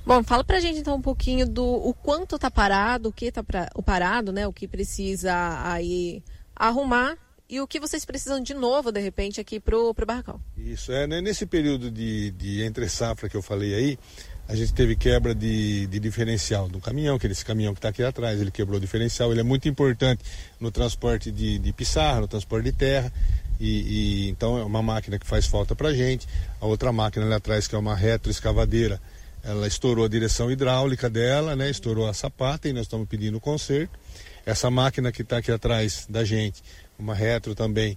[0.07, 3.27] Bom, fala para a gente então um pouquinho do o quanto está parado, o que
[3.27, 3.45] está
[3.75, 4.47] o parado, né?
[4.47, 6.23] O que precisa aí
[6.57, 7.17] arrumar
[7.49, 10.41] e o que vocês precisam de novo, de repente, aqui para o barracão.
[10.57, 13.99] Isso, é né, nesse período de, de entre safra que eu falei aí,
[14.47, 17.89] a gente teve quebra de, de diferencial do caminhão, que é esse caminhão que está
[17.89, 20.23] aqui atrás, ele quebrou o diferencial, ele é muito importante
[20.61, 23.13] no transporte de, de pissarra, no transporte de terra,
[23.59, 26.27] e, e então é uma máquina que faz falta para a gente.
[26.61, 29.01] A outra máquina ali atrás, que é uma retroescavadeira,
[29.43, 33.99] ela estourou a direção hidráulica dela, né, estourou a sapata e nós estamos pedindo conserto.
[34.45, 36.63] Essa máquina que está aqui atrás da gente,
[36.99, 37.97] uma retro também,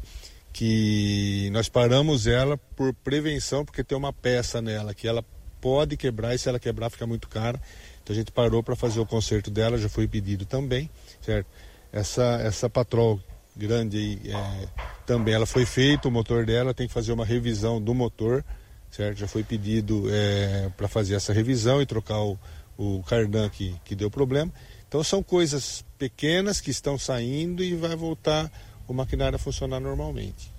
[0.54, 5.24] que nós paramos ela por prevenção, porque tem uma peça nela que ela
[5.68, 7.62] pode quebrar e se ela quebrar fica muito cara.
[8.02, 10.90] Então a gente parou para fazer o conserto dela, já foi pedido também,
[11.20, 11.46] certo?
[11.92, 13.20] Essa, essa patrol
[13.54, 14.68] grande aí, é,
[15.06, 18.46] também ela foi feita, o motor dela tem que fazer uma revisão do motor,
[18.90, 19.18] certo?
[19.18, 22.40] Já foi pedido é, para fazer essa revisão e trocar o,
[22.78, 24.54] o cardan que, que deu problema.
[24.88, 28.50] Então são coisas pequenas que estão saindo e vai voltar
[28.88, 30.50] o maquinário a funcionar normalmente.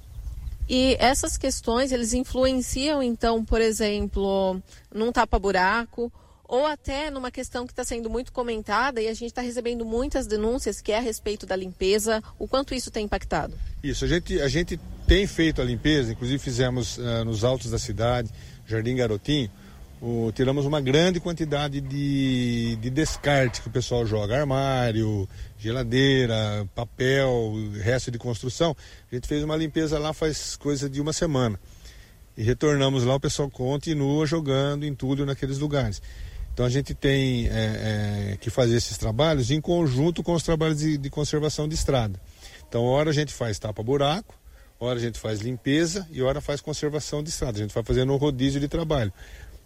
[0.69, 4.61] E essas questões, eles influenciam, então, por exemplo,
[4.95, 6.13] num tapa-buraco
[6.49, 10.27] ou até numa questão que está sendo muito comentada e a gente está recebendo muitas
[10.27, 13.55] denúncias que é a respeito da limpeza, o quanto isso tem impactado?
[13.83, 17.79] Isso, a gente, a gente tem feito a limpeza, inclusive fizemos uh, nos altos da
[17.79, 18.31] cidade,
[18.67, 19.51] Jardim Garotinho,
[20.01, 25.29] o, tiramos uma grande quantidade de, de descarte que o pessoal joga, armário,
[25.59, 28.77] geladeira, papel, resto de construção.
[29.11, 31.59] A gente fez uma limpeza lá faz coisa de uma semana.
[32.37, 36.01] E retornamos lá, o pessoal continua jogando entulho naqueles lugares.
[36.55, 40.79] Então a gente tem é, é, que fazer esses trabalhos em conjunto com os trabalhos
[40.79, 42.21] de, de conservação de estrada.
[42.69, 44.35] Então, hora a gente faz tapa-buraco,
[44.79, 47.59] hora a gente faz limpeza e hora faz conservação de estrada.
[47.59, 49.13] A gente vai fazendo um rodízio de trabalho.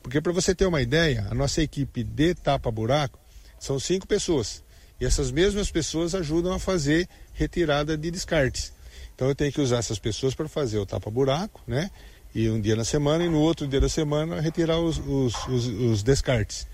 [0.03, 3.19] Porque, para você ter uma ideia, a nossa equipe de tapa-buraco
[3.59, 4.63] são cinco pessoas.
[5.01, 8.73] E essas mesmas pessoas ajudam a fazer retirada de descartes.
[9.15, 11.91] Então, eu tenho que usar essas pessoas para fazer o tapa-buraco, né?
[12.35, 15.67] E um dia na semana e no outro dia da semana retirar os, os, os,
[15.67, 16.67] os descartes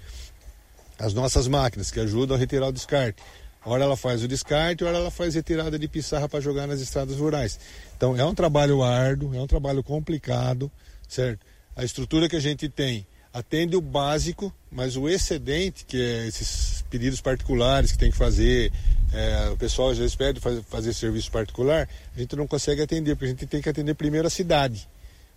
[0.99, 3.23] as nossas máquinas que ajudam a retirar o descarte.
[3.65, 7.17] Ora ela faz o descarte, ora ela faz retirada de pissarra para jogar nas estradas
[7.17, 7.59] rurais.
[7.97, 10.71] Então é um trabalho árduo, é um trabalho complicado,
[11.09, 11.47] certo?
[11.77, 13.07] A estrutura que a gente tem
[13.39, 18.73] atende o básico, mas o excedente, que é esses pedidos particulares que tem que fazer,
[19.13, 23.15] é, o pessoal às vezes pede fazer, fazer serviço particular, a gente não consegue atender,
[23.15, 24.89] porque a gente tem que atender primeiro a cidade,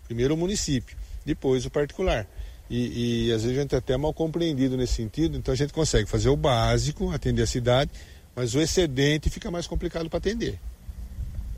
[0.04, 2.26] primeiro o município, depois o particular.
[2.68, 5.72] E, e às vezes a gente é até mal compreendido nesse sentido, então a gente
[5.72, 7.90] consegue fazer o básico, atender a cidade,
[8.34, 10.58] mas o excedente fica mais complicado para atender.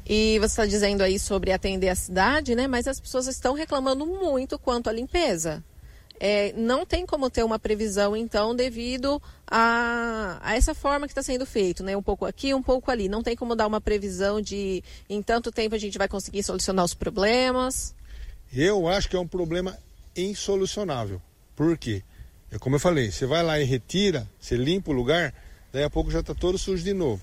[0.06, 2.66] E você está dizendo aí sobre atender a cidade, né?
[2.66, 5.64] Mas as pessoas estão reclamando muito quanto à limpeza.
[6.26, 11.22] É, não tem como ter uma previsão, então, devido a, a essa forma que está
[11.22, 11.94] sendo feito, né?
[11.94, 13.10] Um pouco aqui, um pouco ali.
[13.10, 16.82] Não tem como dar uma previsão de em tanto tempo a gente vai conseguir solucionar
[16.82, 17.94] os problemas.
[18.50, 19.76] Eu acho que é um problema
[20.16, 21.20] insolucionável.
[21.54, 22.02] Por quê?
[22.50, 25.34] É como eu falei, você vai lá e retira, você limpa o lugar,
[25.70, 27.22] daí a pouco já está todo sujo de novo.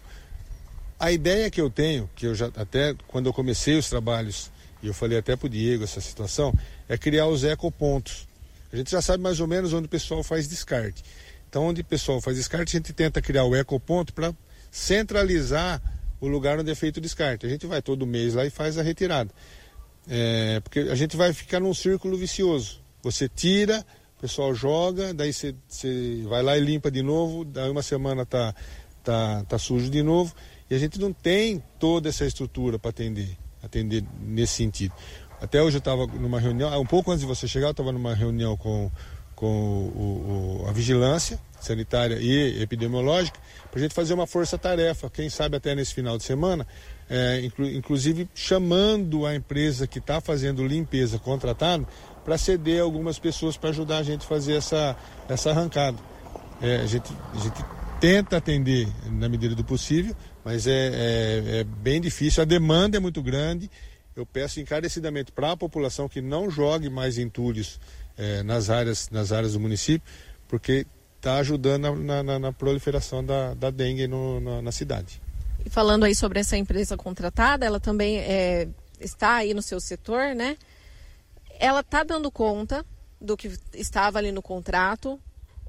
[1.00, 4.52] A ideia que eu tenho, que eu já até quando eu comecei os trabalhos,
[4.84, 6.54] e eu falei até para o Diego essa situação,
[6.88, 8.30] é criar os ecopontos.
[8.72, 11.04] A gente já sabe mais ou menos onde o pessoal faz descarte.
[11.50, 14.34] Então, onde o pessoal faz descarte, a gente tenta criar o ecoponto para
[14.72, 15.82] centralizar
[16.22, 17.46] o lugar onde é feito o descarte.
[17.46, 19.30] A gente vai todo mês lá e faz a retirada.
[20.08, 22.82] É, porque a gente vai ficar num círculo vicioso.
[23.04, 23.86] Você tira,
[24.18, 25.54] o pessoal joga, daí você,
[26.28, 28.56] vai lá e limpa de novo, daí uma semana tá,
[29.04, 30.34] tá, tá sujo de novo.
[30.70, 34.94] E a gente não tem toda essa estrutura para atender, atender nesse sentido.
[35.42, 38.14] Até hoje eu estava numa reunião, um pouco antes de você chegar, eu estava numa
[38.14, 38.92] reunião com,
[39.36, 43.40] com o, o, a vigilância sanitária e epidemiológica,
[43.70, 46.66] para a gente fazer uma força-tarefa, quem sabe até nesse final de semana,
[47.10, 51.88] é, inclu, inclusive chamando a empresa que está fazendo limpeza contratada
[52.24, 54.96] para ceder algumas pessoas para ajudar a gente a fazer essa,
[55.28, 55.98] essa arrancada.
[56.62, 57.66] É, a, gente, a gente
[58.00, 63.00] tenta atender na medida do possível, mas é, é, é bem difícil, a demanda é
[63.00, 63.70] muito grande.
[64.16, 67.80] Eu peço encarecidamente para a população que não jogue mais entulhos
[68.18, 70.08] é, nas, áreas, nas áreas do município,
[70.48, 70.86] porque
[71.18, 75.22] está ajudando na, na, na, proliferação da, da dengue no, na, na, cidade.
[75.66, 78.68] E falando aí sobre essa empresa contratada, ela também é,
[79.00, 80.58] está aí no seu setor, né?
[81.62, 82.84] ela está dando conta
[83.22, 85.20] do que estava ali no contrato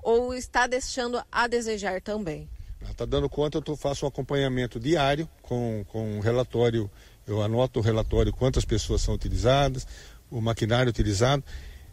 [0.03, 2.49] ou está deixando a desejar também?
[2.81, 6.91] Ela está dando conta, eu tô, faço um acompanhamento diário com, com um relatório,
[7.27, 9.87] eu anoto o relatório quantas pessoas são utilizadas,
[10.31, 11.43] o maquinário utilizado.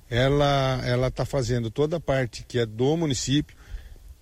[0.10, 3.56] Ela está fazendo toda a parte que é do município,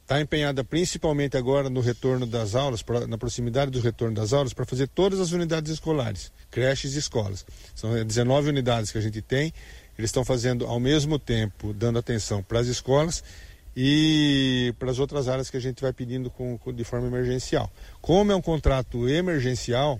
[0.01, 4.53] está empenhada principalmente agora no retorno das aulas, pra, na proximidade do retorno das aulas,
[4.53, 7.45] para fazer todas as unidades escolares creches e escolas.
[7.75, 9.53] São 19 unidades que a gente tem.
[9.97, 13.23] Eles estão fazendo ao mesmo tempo, dando atenção para as escolas
[13.75, 17.71] e para as outras áreas que a gente vai pedindo com, com, de forma emergencial.
[18.01, 19.99] Como é um contrato emergencial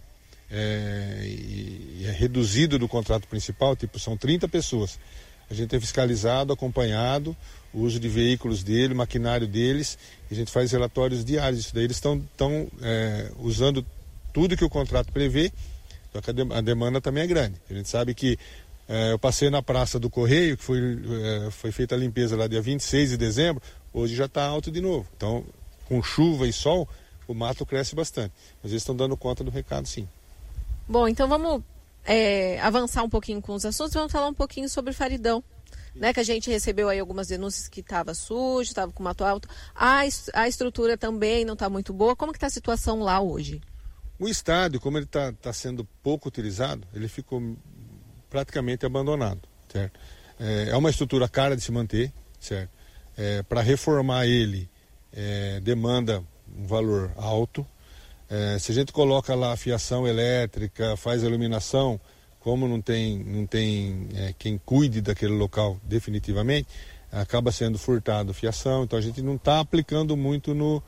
[0.49, 4.99] é, e, é reduzido do contrato principal, tipo, são 30 pessoas.
[5.49, 7.35] A gente tem fiscalizado, acompanhado
[7.73, 9.97] o uso de veículos dele, maquinário deles,
[10.29, 11.61] e a gente faz relatórios diários.
[11.61, 13.85] Isso daí eles estão é, usando
[14.33, 15.51] tudo que o contrato prevê
[16.13, 17.55] Só que a, demanda também é grande.
[17.69, 18.37] A gente sabe que
[18.87, 22.47] é, eu passei na Praça do Correio, que foi, é, foi feita a limpeza lá
[22.47, 23.61] dia 26 de dezembro,
[23.93, 25.07] hoje já está alto de novo.
[25.15, 25.43] Então,
[25.85, 26.87] com chuva e sol,
[27.27, 28.33] o mato cresce bastante.
[28.63, 30.07] Mas eles estão dando conta do recado, sim.
[30.88, 31.63] Bom, então vamos
[32.05, 35.43] é, avançar um pouquinho com os assuntos, vamos falar um pouquinho sobre Faridão.
[35.93, 39.49] Né, que a gente recebeu aí algumas denúncias que estava sujo, estava com mato alto.
[39.73, 40.01] A,
[40.35, 42.15] a estrutura também não está muito boa.
[42.15, 43.59] Como que está a situação lá hoje?
[44.19, 47.57] O estádio, como ele está tá sendo pouco utilizado, ele ficou
[48.29, 49.99] praticamente abandonado, certo?
[50.39, 52.69] É, é uma estrutura cara de se manter, certo?
[53.17, 54.69] É, Para reformar ele
[55.11, 56.23] é, demanda
[56.55, 57.65] um valor alto,
[58.30, 61.99] é, se a gente coloca lá a fiação elétrica, faz a iluminação,
[62.39, 66.67] como não tem, não tem é, quem cuide daquele local definitivamente,
[67.11, 70.84] acaba sendo furtado fiação, então a gente não está aplicando muito no,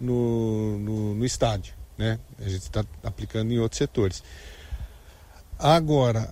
[0.00, 2.18] no, no, no, estádio, né?
[2.38, 4.22] A gente está aplicando em outros setores.
[5.58, 6.28] Agora,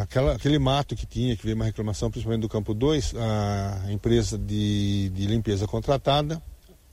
[0.00, 4.38] aquela, aquele mato que tinha, que veio uma reclamação, principalmente do campo 2, a empresa
[4.38, 6.40] de, de limpeza contratada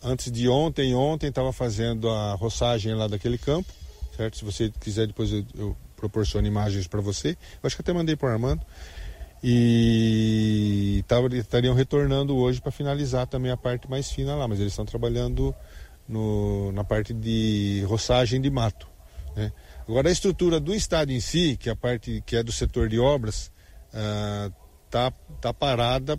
[0.04, 3.72] antes de ontem, ontem estava fazendo a roçagem lá daquele campo,
[4.16, 4.38] certo?
[4.38, 7.30] Se você quiser depois eu, eu proporciono imagens para você.
[7.30, 8.62] Eu acho que até mandei para o Armando.
[9.46, 14.72] E tava, estariam retornando hoje para finalizar também a parte mais fina lá, mas eles
[14.72, 15.54] estão trabalhando
[16.08, 18.88] no, na parte de roçagem de mato.
[19.36, 19.52] Né?
[19.88, 22.88] Agora a estrutura do estádio em si, que é a parte que é do setor
[22.88, 23.52] de obras,
[24.86, 26.18] está ah, tá parada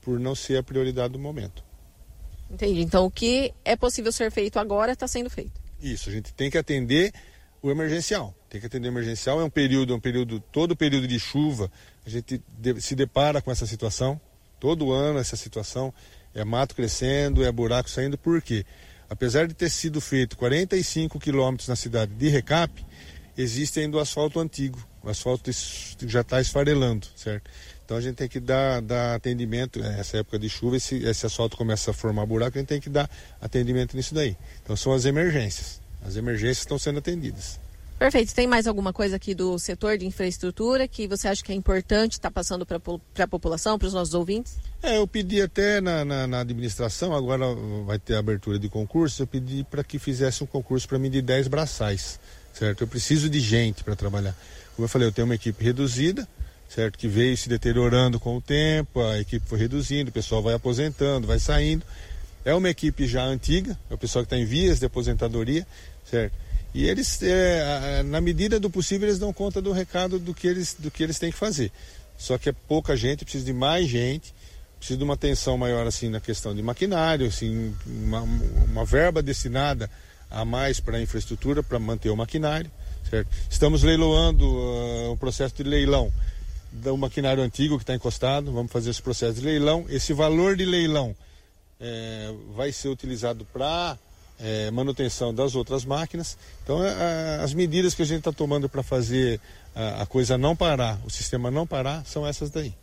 [0.00, 1.62] por não ser a prioridade do momento.
[2.52, 2.82] Entendi.
[2.82, 5.58] Então, o que é possível ser feito agora está sendo feito.
[5.80, 7.12] Isso, a gente tem que atender
[7.62, 8.34] o emergencial.
[8.50, 9.40] Tem que atender o emergencial.
[9.40, 11.72] É um período, é um período, todo período de chuva,
[12.04, 12.42] a gente
[12.80, 14.20] se depara com essa situação.
[14.60, 15.92] Todo ano essa situação.
[16.34, 18.18] É mato crescendo, é buraco saindo.
[18.18, 18.64] Por quê?
[19.08, 22.84] Apesar de ter sido feito 45 quilômetros na cidade de Recap,
[23.36, 24.82] existe ainda o asfalto antigo.
[25.02, 25.50] O asfalto
[26.06, 27.50] já está esfarelando, certo?
[27.92, 31.58] Então a gente tem que dar, dar atendimento, nessa época de chuva, esse, esse asfalto
[31.58, 33.06] começa a formar buraco, a gente tem que dar
[33.38, 34.34] atendimento nisso daí.
[34.62, 35.78] Então são as emergências.
[36.02, 37.60] As emergências estão sendo atendidas.
[37.98, 38.34] Perfeito.
[38.34, 42.12] Tem mais alguma coisa aqui do setor de infraestrutura que você acha que é importante
[42.12, 42.78] estar tá passando para
[43.24, 44.56] a população, para os nossos ouvintes?
[44.82, 47.44] É, eu pedi até na, na, na, administração, agora
[47.84, 51.20] vai ter abertura de concurso, eu pedi para que fizesse um concurso para mim de
[51.20, 52.18] 10 braçais,
[52.54, 52.84] certo?
[52.84, 54.34] Eu preciso de gente para trabalhar.
[54.74, 56.26] Como eu falei, eu tenho uma equipe reduzida,
[56.74, 56.98] certo?
[56.98, 61.26] Que veio se deteriorando com o tempo, a equipe foi reduzindo, o pessoal vai aposentando,
[61.26, 61.84] vai saindo.
[62.44, 65.66] É uma equipe já antiga, é o pessoal que está em vias de aposentadoria,
[66.10, 66.34] certo?
[66.74, 70.74] E eles, é, na medida do possível, eles dão conta do recado do que eles,
[70.78, 71.70] do que eles têm que fazer.
[72.16, 74.34] Só que é pouca gente, precisa de mais gente,
[74.78, 79.90] precisa de uma atenção maior assim na questão de maquinário, assim, uma, uma verba destinada
[80.30, 82.70] a mais para a infraestrutura, para manter o maquinário.
[83.08, 83.28] Certo?
[83.50, 86.10] Estamos leiloando uh, um processo de leilão
[86.72, 89.84] do maquinário antigo que está encostado, vamos fazer esse processo de leilão.
[89.88, 91.14] Esse valor de leilão
[91.78, 93.98] é, vai ser utilizado para
[94.40, 96.36] é, manutenção das outras máquinas.
[96.62, 99.40] Então, é, as medidas que a gente está tomando para fazer
[99.74, 102.74] a, a, coisa não parar, o sistema não parar, são essas daí.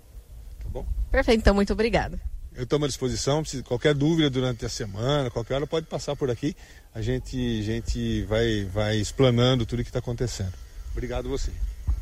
[0.64, 0.86] Tá bom?
[1.12, 2.20] Perfeito, então, muito obrigada.
[2.56, 6.56] Eu estou à disposição, qualquer dúvida durante a semana, qualquer hora, pode passar por aqui.
[6.94, 10.54] A gente, a gente vai, vai explanando tudo o que está acontecendo.
[10.92, 11.52] Obrigado a você.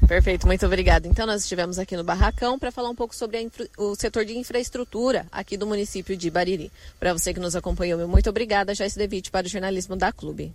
[0.08, 1.06] Perfeito, muito obrigada.
[1.06, 3.68] Então, nós estivemos aqui no Barracão para falar um pouco sobre infra...
[3.78, 6.72] o setor de infraestrutura aqui do município de Bariri.
[6.98, 8.74] Para você que nos acompanhou, meu muito obrigada.
[8.74, 10.54] Joyce Devite para o jornalismo da Clube.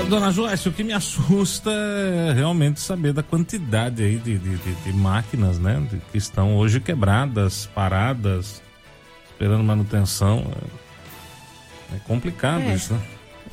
[0.00, 4.56] É, dona Joyce, o que me assusta é realmente saber da quantidade aí de, de,
[4.56, 5.86] de, de máquinas, né?
[6.10, 8.64] que estão hoje quebradas, paradas
[9.34, 10.50] esperando manutenção.
[11.92, 12.74] É, é complicado é.
[12.74, 13.02] isso, né?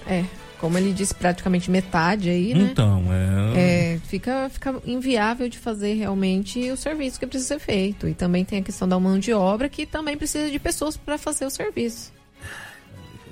[0.08, 0.26] É.
[0.60, 2.70] Como ele disse, praticamente metade aí, né?
[2.72, 3.96] Então, é...
[3.96, 4.00] é.
[4.06, 8.08] fica, fica inviável de fazer realmente o serviço que precisa ser feito.
[8.08, 11.18] E também tem a questão da mão de obra, que também precisa de pessoas para
[11.18, 12.14] fazer o serviço.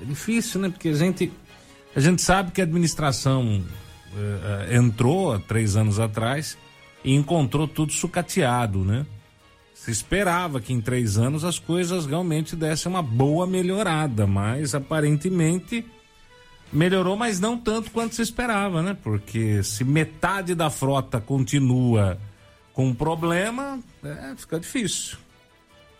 [0.02, 0.70] É difícil, né?
[0.70, 1.32] Porque a gente,
[1.94, 3.62] a gente sabe que a administração
[4.68, 6.58] é, entrou há três anos atrás
[7.04, 9.06] e encontrou tudo sucateado, né?
[9.80, 15.86] Se esperava que em três anos as coisas realmente dessem uma boa melhorada, mas aparentemente
[16.70, 18.94] melhorou, mas não tanto quanto se esperava, né?
[19.02, 22.18] Porque se metade da frota continua
[22.74, 25.16] com problema, é, fica difícil.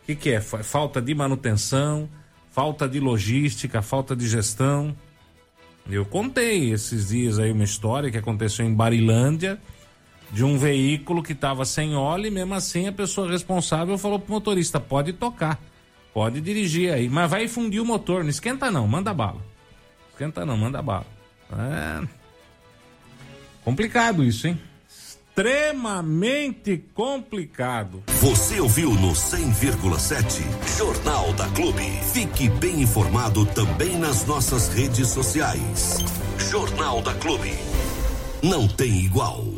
[0.03, 0.43] O que, que é?
[0.43, 2.07] Falta de manutenção,
[2.51, 4.95] falta de logística, falta de gestão.
[5.91, 9.59] Eu contei esses dias aí uma história que aconteceu em Barilândia
[10.31, 14.33] de um veículo que estava sem óleo e mesmo assim a pessoa responsável falou pro
[14.33, 15.61] motorista, pode tocar.
[16.13, 19.41] Pode dirigir aí, mas vai fundir o motor, não esquenta não, manda bala.
[20.11, 21.07] Esquenta não, manda bala.
[21.53, 22.07] É...
[23.65, 24.61] Complicado isso, hein?
[24.89, 28.03] Extremamente complicado.
[28.21, 30.43] Você ouviu no 100,7
[30.77, 31.85] Jornal da Clube.
[32.13, 35.99] Fique bem informado também nas nossas redes sociais.
[36.51, 37.55] Jornal da Clube.
[38.43, 39.50] Não tem igual.